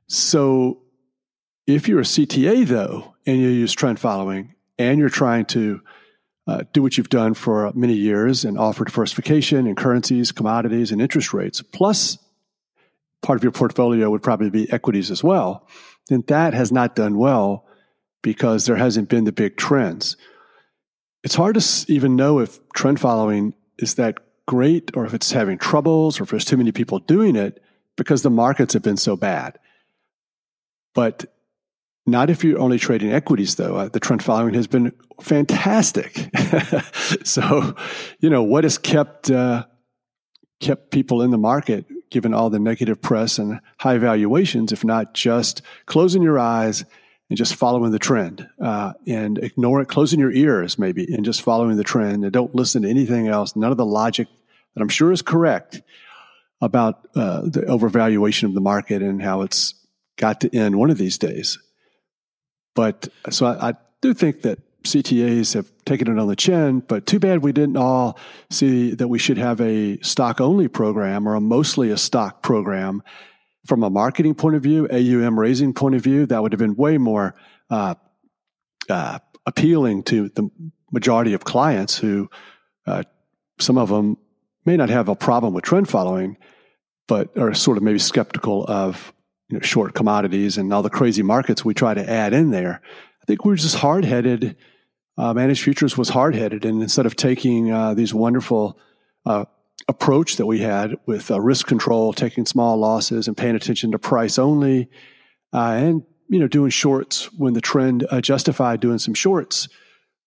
[0.08, 0.82] So
[1.66, 5.82] if you're a CTA though, and you use trend following and you're trying to
[6.46, 11.02] uh, do what you've done for many years and offer diversification in currencies, commodities, and
[11.02, 12.18] interest rates, plus
[13.22, 15.68] part of your portfolio would probably be equities as well,
[16.10, 17.66] then that has not done well
[18.22, 20.18] because there hasn't been the big trends.
[21.24, 24.18] It's hard to even know if trend following is that
[24.48, 27.64] great or if it's having troubles or if there's too many people doing it
[27.96, 29.58] because the markets have been so bad.
[30.94, 31.26] But
[32.06, 33.78] not if you're only trading equities, though.
[33.78, 34.92] Uh, the trend following has been
[35.22, 36.30] fantastic.
[37.24, 37.76] so,
[38.20, 39.66] you know, what has kept uh,
[40.60, 45.14] kept people in the market, given all the negative press and high valuations, if not
[45.14, 46.84] just closing your eyes
[47.34, 51.42] and just following the trend uh, and ignore it, closing your ears maybe, and just
[51.42, 53.56] following the trend and don't listen to anything else.
[53.56, 54.28] None of the logic
[54.76, 55.82] that I'm sure is correct
[56.62, 59.74] about uh, the overvaluation of the market and how it's
[60.16, 61.58] got to end one of these days.
[62.76, 67.08] But so I, I do think that CTAs have taken it on the chin, but
[67.08, 68.20] too bad we didn't all
[68.52, 73.02] see that we should have a stock only program or a mostly a stock program
[73.66, 76.76] from a marketing point of view, AUM raising point of view, that would have been
[76.76, 77.36] way more
[77.70, 77.96] uh,
[78.90, 80.50] uh, appealing to the
[80.92, 82.30] majority of clients who,
[82.86, 83.04] uh,
[83.60, 84.18] some of them
[84.66, 86.38] may not have a problem with trend following,
[87.08, 89.14] but are sort of maybe skeptical of
[89.50, 92.82] you know, short commodities and all the crazy markets we try to add in there.
[93.22, 94.58] I think we are just hard headed.
[95.18, 98.80] Uh, managed futures was hard headed, and instead of taking uh, these wonderful
[99.26, 99.46] uh,
[99.88, 104.00] approach that we had with uh, risk control, taking small losses and paying attention to
[104.00, 104.90] price only,
[105.54, 109.68] uh, and you know doing shorts when the trend uh, justified doing some shorts.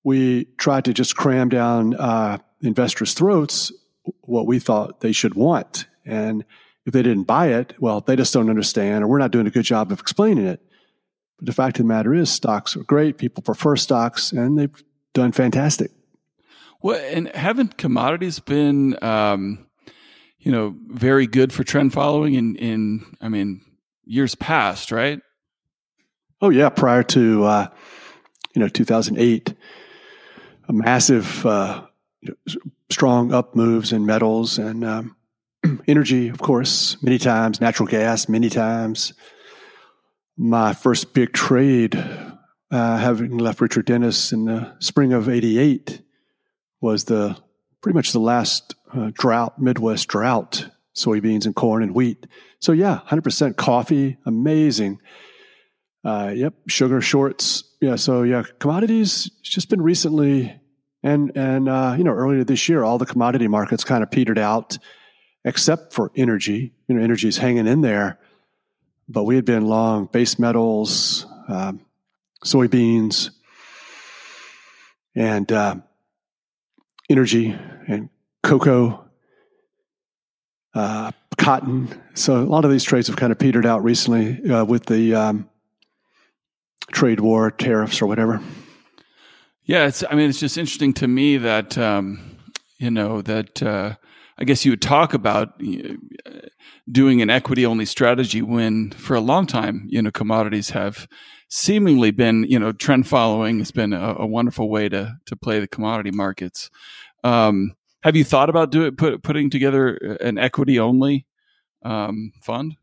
[0.05, 3.72] We tried to just cram down uh, investors' throats
[4.20, 6.44] what we thought they should want, and
[6.84, 9.51] if they didn't buy it, well, they just don't understand, or we're not doing a
[9.51, 10.61] good job of explaining it.
[11.38, 13.18] But the fact of the matter is, stocks are great.
[13.18, 14.82] People prefer stocks, and they've
[15.12, 15.90] done fantastic.
[16.87, 19.66] Well, and haven't commodities been, um,
[20.39, 23.61] you know, very good for trend following in, in, I mean,
[24.05, 25.20] years past, right?
[26.41, 27.68] Oh yeah, prior to, uh,
[28.55, 29.53] you know, 2008,
[30.68, 31.89] a massive, uh,
[32.89, 35.16] strong up moves in metals and um,
[35.89, 39.12] energy, of course, many times, natural gas, many times.
[40.37, 41.97] My first big trade,
[42.70, 46.03] uh, having left Richard Dennis in the spring of 88,
[46.80, 47.36] was the
[47.82, 52.26] pretty much the last uh, drought, Midwest drought, soybeans and corn and wheat.
[52.60, 54.98] So yeah, 100% coffee, amazing.
[56.04, 57.64] Uh, yep, sugar shorts.
[57.80, 59.30] Yeah, so yeah, commodities.
[59.40, 60.58] It's just been recently,
[61.02, 64.38] and and uh, you know earlier this year, all the commodity markets kind of petered
[64.38, 64.78] out,
[65.44, 66.72] except for energy.
[66.86, 68.20] You know, energy is hanging in there,
[69.08, 71.84] but we had been long base metals, um,
[72.44, 73.30] soybeans,
[75.16, 75.76] and uh,
[77.09, 77.57] energy
[77.88, 78.09] and
[78.42, 79.04] cocoa,
[80.74, 81.88] uh, cotton.
[82.14, 85.14] So a lot of these trades have kind of petered out recently uh, with the
[85.14, 85.48] um,
[86.92, 88.40] trade war, tariffs, or whatever.
[89.64, 90.04] Yeah, it's.
[90.09, 92.38] I mean, it's just interesting to me that um,
[92.78, 93.96] you know that uh,
[94.38, 95.61] I guess you would talk about
[96.90, 101.09] doing an equity only strategy when, for a long time, you know, commodities have
[101.49, 105.61] seemingly been, you know, trend following has been a, a wonderful way to to play
[105.61, 106.70] the commodity markets.
[107.24, 111.26] Um, have you thought about do it, put, putting together an equity only
[111.82, 112.76] um, fund?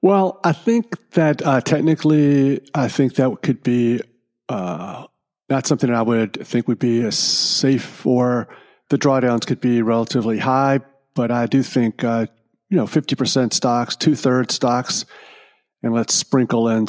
[0.00, 4.00] Well, I think that uh, technically, I think that could be
[4.48, 5.06] uh,
[5.48, 8.48] not something I would think would be as safe or
[8.88, 10.80] the drawdowns could be relatively high.
[11.14, 12.26] But I do think, uh,
[12.68, 15.06] you know, 50% stocks, two thirds stocks,
[15.86, 16.88] and let's sprinkle in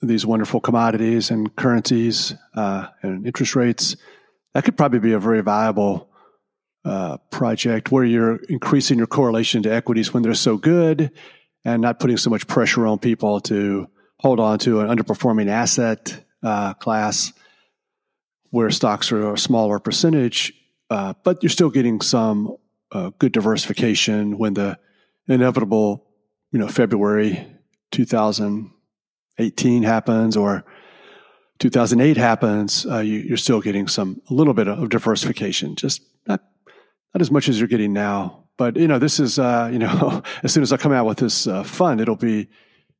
[0.00, 3.94] these wonderful commodities and currencies uh, and interest rates.
[4.54, 6.08] That could probably be a very viable
[6.82, 11.10] uh, project where you're increasing your correlation to equities when they're so good
[11.64, 13.86] and not putting so much pressure on people to
[14.18, 17.34] hold on to an underperforming asset uh, class
[18.48, 20.54] where stocks are a smaller percentage,
[20.88, 22.56] uh, but you're still getting some
[22.92, 24.78] uh, good diversification when the
[25.28, 26.06] inevitable,
[26.50, 27.46] you know, February
[27.98, 30.64] 2018 happens or
[31.58, 36.40] 2008 happens, uh, you, are still getting some a little bit of diversification, just not
[37.12, 38.44] not as much as you're getting now.
[38.56, 41.18] But you know, this is uh, you know, as soon as I come out with
[41.18, 42.48] this uh, fund, it'll be,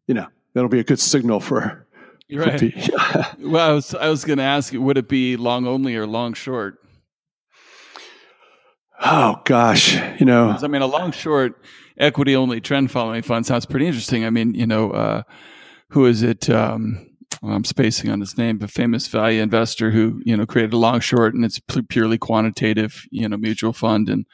[0.08, 1.86] you know, that'll be a good signal for.
[2.26, 2.90] You're right.
[3.38, 6.34] well, I was I was going to ask would it be long only or long
[6.34, 6.78] short?
[9.00, 11.62] Oh gosh, you know, I mean, a long short
[11.98, 14.24] equity only trend following fund sounds pretty interesting.
[14.24, 15.22] I mean, you know, uh,
[15.90, 16.48] who is it?
[16.50, 17.04] Um,
[17.42, 21.00] I'm spacing on his name, but famous value investor who you know created a long
[21.00, 24.26] short, and it's purely quantitative, you know, mutual fund, and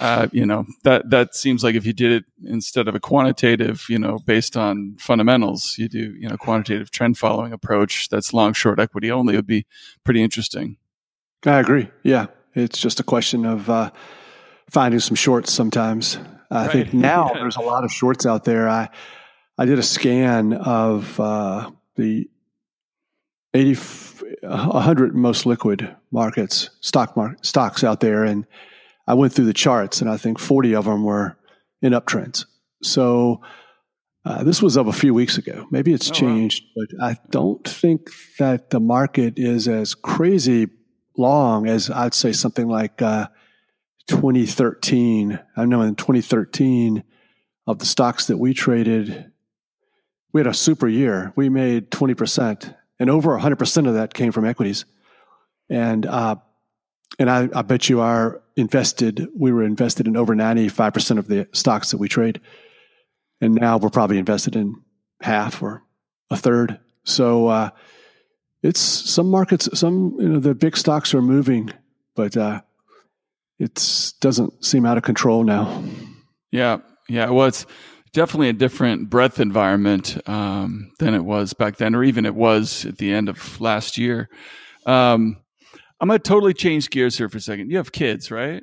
[0.00, 3.86] uh, you know that that seems like if you did it instead of a quantitative,
[3.88, 8.52] you know, based on fundamentals, you do you know quantitative trend following approach that's long
[8.52, 9.66] short equity only would be
[10.04, 10.76] pretty interesting.
[11.44, 11.88] I agree.
[12.02, 13.90] Yeah, it's just a question of uh,
[14.70, 16.18] finding some shorts sometimes.
[16.50, 16.72] I right.
[16.72, 18.68] think now there's a lot of shorts out there.
[18.68, 18.88] I
[19.58, 22.30] I did a scan of uh, the
[23.54, 23.74] 80,
[24.42, 28.22] 100 most liquid markets, stock market, stocks out there.
[28.22, 28.46] And
[29.08, 31.36] I went through the charts and I think 40 of them were
[31.82, 32.44] in uptrends.
[32.84, 33.40] So
[34.24, 35.66] uh, this was of a few weeks ago.
[35.72, 36.84] Maybe it's oh, changed, wow.
[36.90, 40.68] but I don't think that the market is as crazy
[41.16, 43.26] long as I'd say something like uh,
[44.08, 45.38] 2013.
[45.56, 47.04] I know in 2013,
[47.68, 49.30] of the stocks that we traded,
[50.32, 51.34] we had a super year.
[51.36, 54.86] We made 20%, and over 100% of that came from equities.
[55.68, 56.36] And, uh,
[57.18, 61.46] and I, I bet you are invested, we were invested in over 95% of the
[61.52, 62.40] stocks that we trade.
[63.42, 64.76] And now we're probably invested in
[65.20, 65.82] half or
[66.30, 66.80] a third.
[67.04, 67.70] So, uh,
[68.62, 71.70] it's some markets, some, you know, the big stocks are moving,
[72.16, 72.62] but, uh,
[73.58, 75.82] it doesn't seem out of control now.
[76.50, 76.78] Yeah.
[77.08, 77.30] Yeah.
[77.30, 77.66] Well, it's,
[78.12, 82.84] definitely a different breadth environment um, than it was back then, or even it was
[82.84, 84.28] at the end of last year.
[84.86, 85.36] Um,
[86.00, 87.70] I'm gonna totally change gears here for a second.
[87.70, 88.62] You have kids, right?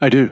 [0.00, 0.30] I do.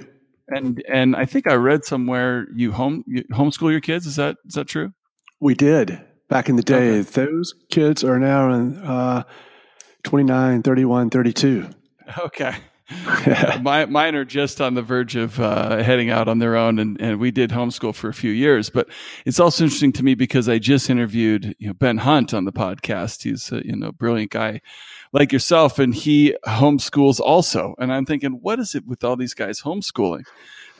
[0.48, 4.06] And and I think I read somewhere you home you homeschool your kids.
[4.06, 4.92] Is that is that true?
[5.40, 7.00] We did back in the day.
[7.00, 7.24] Okay.
[7.24, 9.24] Those kids are now in uh,
[10.04, 11.68] 29, 31, 32.
[12.18, 12.54] Okay.
[13.62, 17.01] My, mine are just on the verge of uh, heading out on their own, and,
[17.01, 18.70] and we did homeschool for a few years.
[18.70, 18.89] But
[19.24, 22.53] it's also interesting to me because I just interviewed you know, Ben Hunt on the
[22.53, 23.22] podcast.
[23.22, 24.61] He's a you know brilliant guy
[25.12, 27.74] like yourself, and he homeschools also.
[27.78, 30.24] And I'm thinking, what is it with all these guys homeschooling?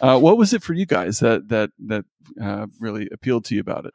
[0.01, 2.05] Uh, what was it for you guys that that that
[2.41, 3.95] uh, really appealed to you about it?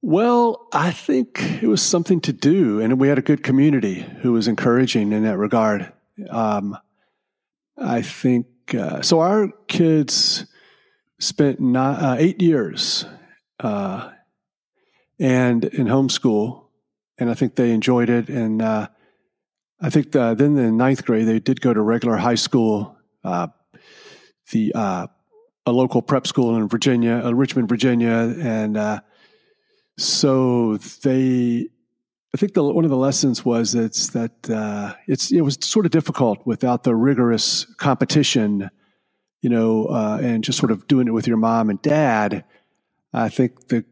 [0.00, 4.32] Well, I think it was something to do, and we had a good community who
[4.32, 5.92] was encouraging in that regard.
[6.30, 6.76] Um,
[7.76, 9.20] I think uh, so.
[9.20, 10.46] Our kids
[11.18, 13.04] spent not, uh, eight years
[13.60, 14.10] uh,
[15.18, 16.64] and in homeschool,
[17.18, 18.28] and I think they enjoyed it.
[18.28, 18.88] And uh,
[19.80, 23.48] I think the, then in ninth grade they did go to regular high school, uh,
[24.50, 25.06] the uh,
[25.66, 29.02] a local prep school in Virginia, Richmond, Virginia, and
[29.98, 31.68] so they
[32.38, 35.92] think the, one of the lessons was it's that uh, it's it was sort of
[35.92, 38.70] difficult without the rigorous competition,
[39.42, 42.44] you know, uh, and just sort of doing it with your mom and dad.
[43.12, 43.84] I think the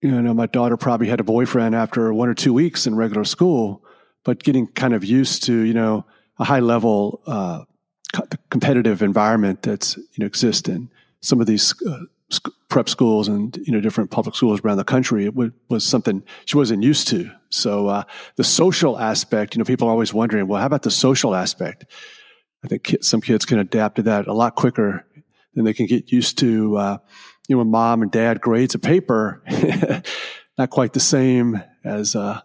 [0.00, 3.24] you know my daughter probably had a boyfriend after one or two weeks in regular
[3.24, 3.84] school,
[4.24, 6.06] but getting kind of used to you know
[6.38, 7.64] a high level uh,
[8.50, 11.98] competitive environment that's you know exists in some of these uh,
[12.68, 15.34] prep schools and you know different public schools around the country it
[15.68, 17.30] was something she wasn't used to.
[17.50, 18.04] So uh,
[18.36, 21.84] the social aspect you know people are always wondering well how about the social aspect?
[22.64, 25.04] I think some kids can adapt to that a lot quicker
[25.54, 26.98] than they can get used to uh,
[27.48, 29.42] you know when mom and dad grades a paper
[30.58, 32.40] not quite the same as uh,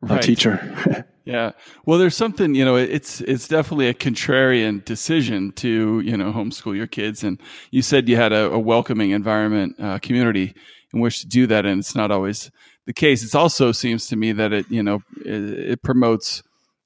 [0.00, 0.18] right.
[0.18, 1.52] a teacher Yeah.
[1.86, 6.76] Well, there's something, you know, it's it's definitely a contrarian decision to, you know, homeschool
[6.76, 7.24] your kids.
[7.24, 10.54] And you said you had a, a welcoming environment, uh, community
[10.92, 12.50] in which to do that, and it's not always
[12.84, 13.24] the case.
[13.24, 16.42] It also seems to me that it, you know, it, it promotes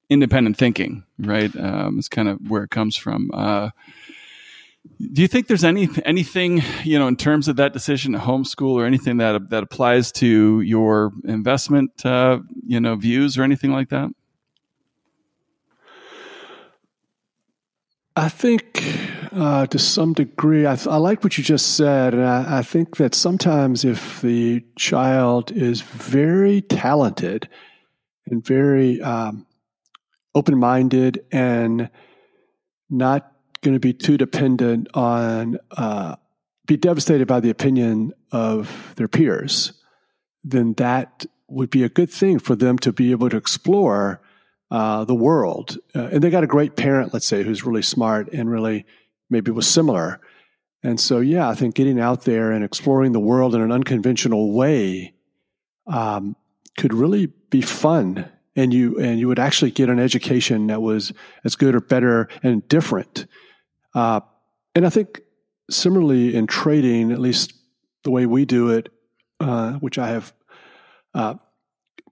[0.09, 1.55] independent thinking, right?
[1.57, 3.30] Um, it's kind of where it comes from.
[3.34, 3.70] Uh,
[5.12, 8.72] do you think there's any anything you know in terms of that decision to homeschool
[8.72, 13.89] or anything that that applies to your investment uh, you know views or anything like
[13.91, 14.11] that?
[18.19, 18.83] I think
[19.31, 22.97] uh, to some degree, I, I, like what you just said, and I, I, think
[22.97, 27.49] that sometimes if the child is very talented
[28.27, 29.47] and very um,
[30.35, 31.91] open minded and
[32.91, 33.31] not
[33.62, 36.16] going to be too dependent on, uh,
[36.66, 39.75] be devastated by the opinion of their peers,
[40.43, 44.21] then that would be a good thing for them to be able to explore
[44.71, 45.79] uh, the world.
[45.95, 48.87] Uh, and they got a great parent, let's say, who's really smart and really
[49.31, 50.21] maybe was similar.
[50.83, 54.53] And so, yeah, I think getting out there and exploring the world in an unconventional
[54.53, 55.14] way
[55.87, 56.37] um,
[56.77, 58.31] could really be fun.
[58.55, 61.12] And you and you would actually get an education that was
[61.45, 63.27] as good or better and different
[63.95, 64.21] uh,
[64.75, 65.23] and I think
[65.71, 67.53] similarly in trading, at least
[68.05, 68.91] the way we do it,
[69.41, 70.33] uh, which I have
[71.14, 71.35] uh,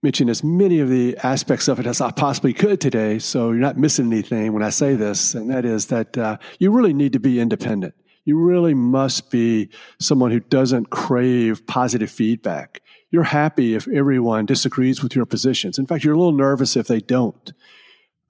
[0.02, 3.18] mentioned as many of the aspects of it as I possibly could today.
[3.18, 6.70] So you're not missing anything when I say this, and that is that uh, you
[6.70, 7.94] really need to be independent.
[8.24, 9.70] You really must be
[10.00, 12.82] someone who doesn't crave positive feedback.
[13.10, 15.78] You're happy if everyone disagrees with your positions.
[15.78, 17.52] In fact, you're a little nervous if they don't.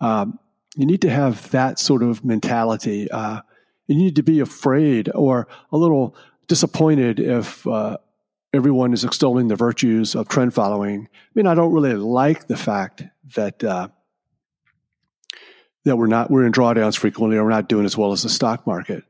[0.00, 0.38] Um,
[0.76, 3.10] you need to have that sort of mentality.
[3.10, 3.40] Uh,
[3.86, 6.14] you need to be afraid or a little
[6.46, 7.96] disappointed if uh,
[8.56, 11.08] everyone is extolling the virtues of trend following.
[11.12, 13.04] I mean, I don't really like the fact
[13.34, 13.88] that uh,
[15.84, 18.28] that we're not we're in drawdowns frequently, or we're not doing as well as the
[18.28, 19.04] stock market.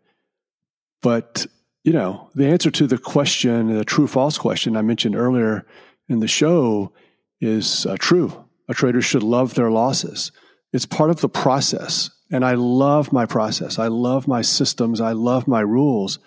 [1.01, 1.47] But
[1.85, 5.65] you know, the answer to the question, the true false question I mentioned earlier
[6.09, 6.93] in the show,
[7.41, 8.45] is uh, true.
[8.69, 10.33] A trader should love their losses.
[10.73, 12.11] It's part of the process.
[12.31, 13.79] And I love my process.
[13.79, 15.01] I love my systems.
[15.01, 16.19] I love my rules.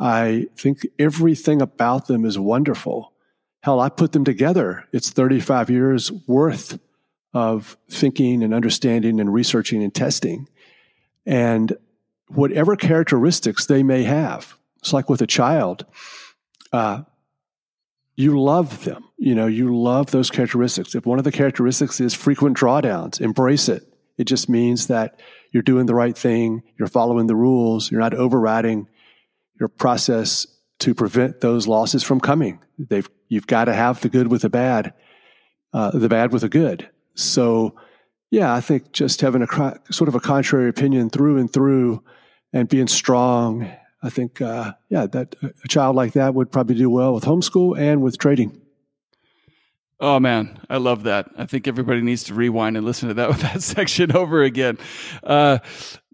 [0.00, 3.12] I think everything about them is wonderful.
[3.62, 4.88] Hell, I put them together.
[4.92, 6.78] It's 35 years worth
[7.34, 10.48] of thinking and understanding and researching and testing.
[11.26, 11.76] And
[12.28, 15.84] whatever characteristics they may have, it's like with a child,
[16.72, 17.02] uh,
[18.16, 19.04] you love them.
[19.18, 20.94] You know, you love those characteristics.
[20.94, 23.86] If one of the characteristics is frequent drawdowns, embrace it.
[24.16, 25.20] It just means that
[25.52, 28.88] you're doing the right thing, you're following the rules, you're not overriding
[29.60, 30.46] your process
[30.80, 32.58] to prevent those losses from coming.
[32.78, 34.94] They've, you've got to have the good with the bad,
[35.72, 36.88] uh, the bad with the good.
[37.14, 37.76] So,
[38.30, 39.46] yeah, I think just having a
[39.92, 42.02] sort of a contrary opinion through and through
[42.52, 43.70] and being strong
[44.02, 47.78] I think, uh, yeah, that a child like that would probably do well with homeschool
[47.78, 48.60] and with trading.
[50.02, 51.28] Oh man, I love that.
[51.36, 54.78] I think everybody needs to rewind and listen to that that section over again.
[55.22, 55.58] Uh,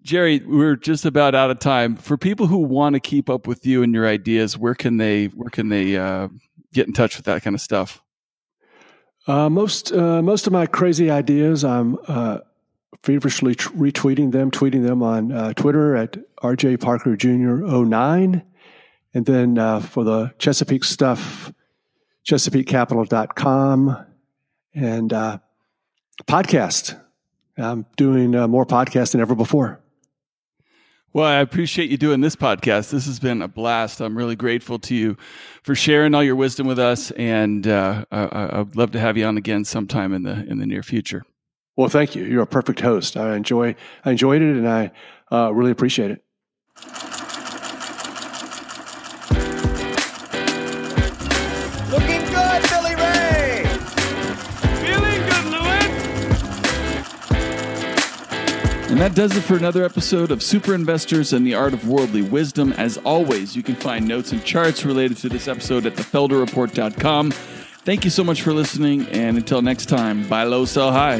[0.06, 1.96] Jerry, we're just about out of time.
[1.96, 5.26] For people who want to keep up with you and your ideas, where can they
[5.26, 6.28] where can they uh,
[6.72, 8.00] get in touch with that kind of stuff?
[9.26, 12.38] Uh, most uh, most of my crazy ideas, I'm uh,
[13.02, 17.66] feverishly t- retweeting them, tweeting them on uh, Twitter at RJ Parker Jr.
[17.66, 18.44] 09.
[19.12, 21.52] And then uh, for the Chesapeake stuff,
[22.24, 24.06] chesapeakecapital.com
[24.72, 25.10] and
[26.28, 27.00] podcast.
[27.58, 29.80] I'm doing uh, more podcasts than ever before.
[31.16, 32.90] Well, I appreciate you doing this podcast.
[32.90, 34.02] This has been a blast.
[34.02, 35.16] I'm really grateful to you
[35.62, 39.24] for sharing all your wisdom with us, and uh, I, would love to have you
[39.24, 41.24] on again sometime in the in the near future.
[41.74, 42.24] Well, thank you.
[42.26, 43.16] You're a perfect host.
[43.16, 44.90] I enjoy I enjoyed it, and I
[45.32, 47.15] uh, really appreciate it.
[58.96, 62.22] And that does it for another episode of Super Investors and the Art of Worldly
[62.22, 62.72] Wisdom.
[62.72, 67.30] As always, you can find notes and charts related to this episode at thefelderreport.com.
[67.30, 71.18] Thank you so much for listening, and until next time, buy low, sell high.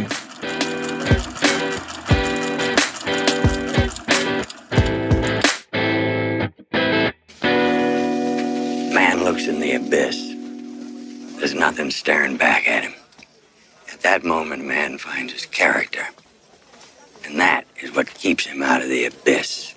[8.94, 10.16] Man looks in the abyss.
[11.38, 12.94] There's nothing staring back at him.
[13.92, 16.06] At that moment, man finds his character.
[17.26, 19.75] And that is what keeps him out of the abyss.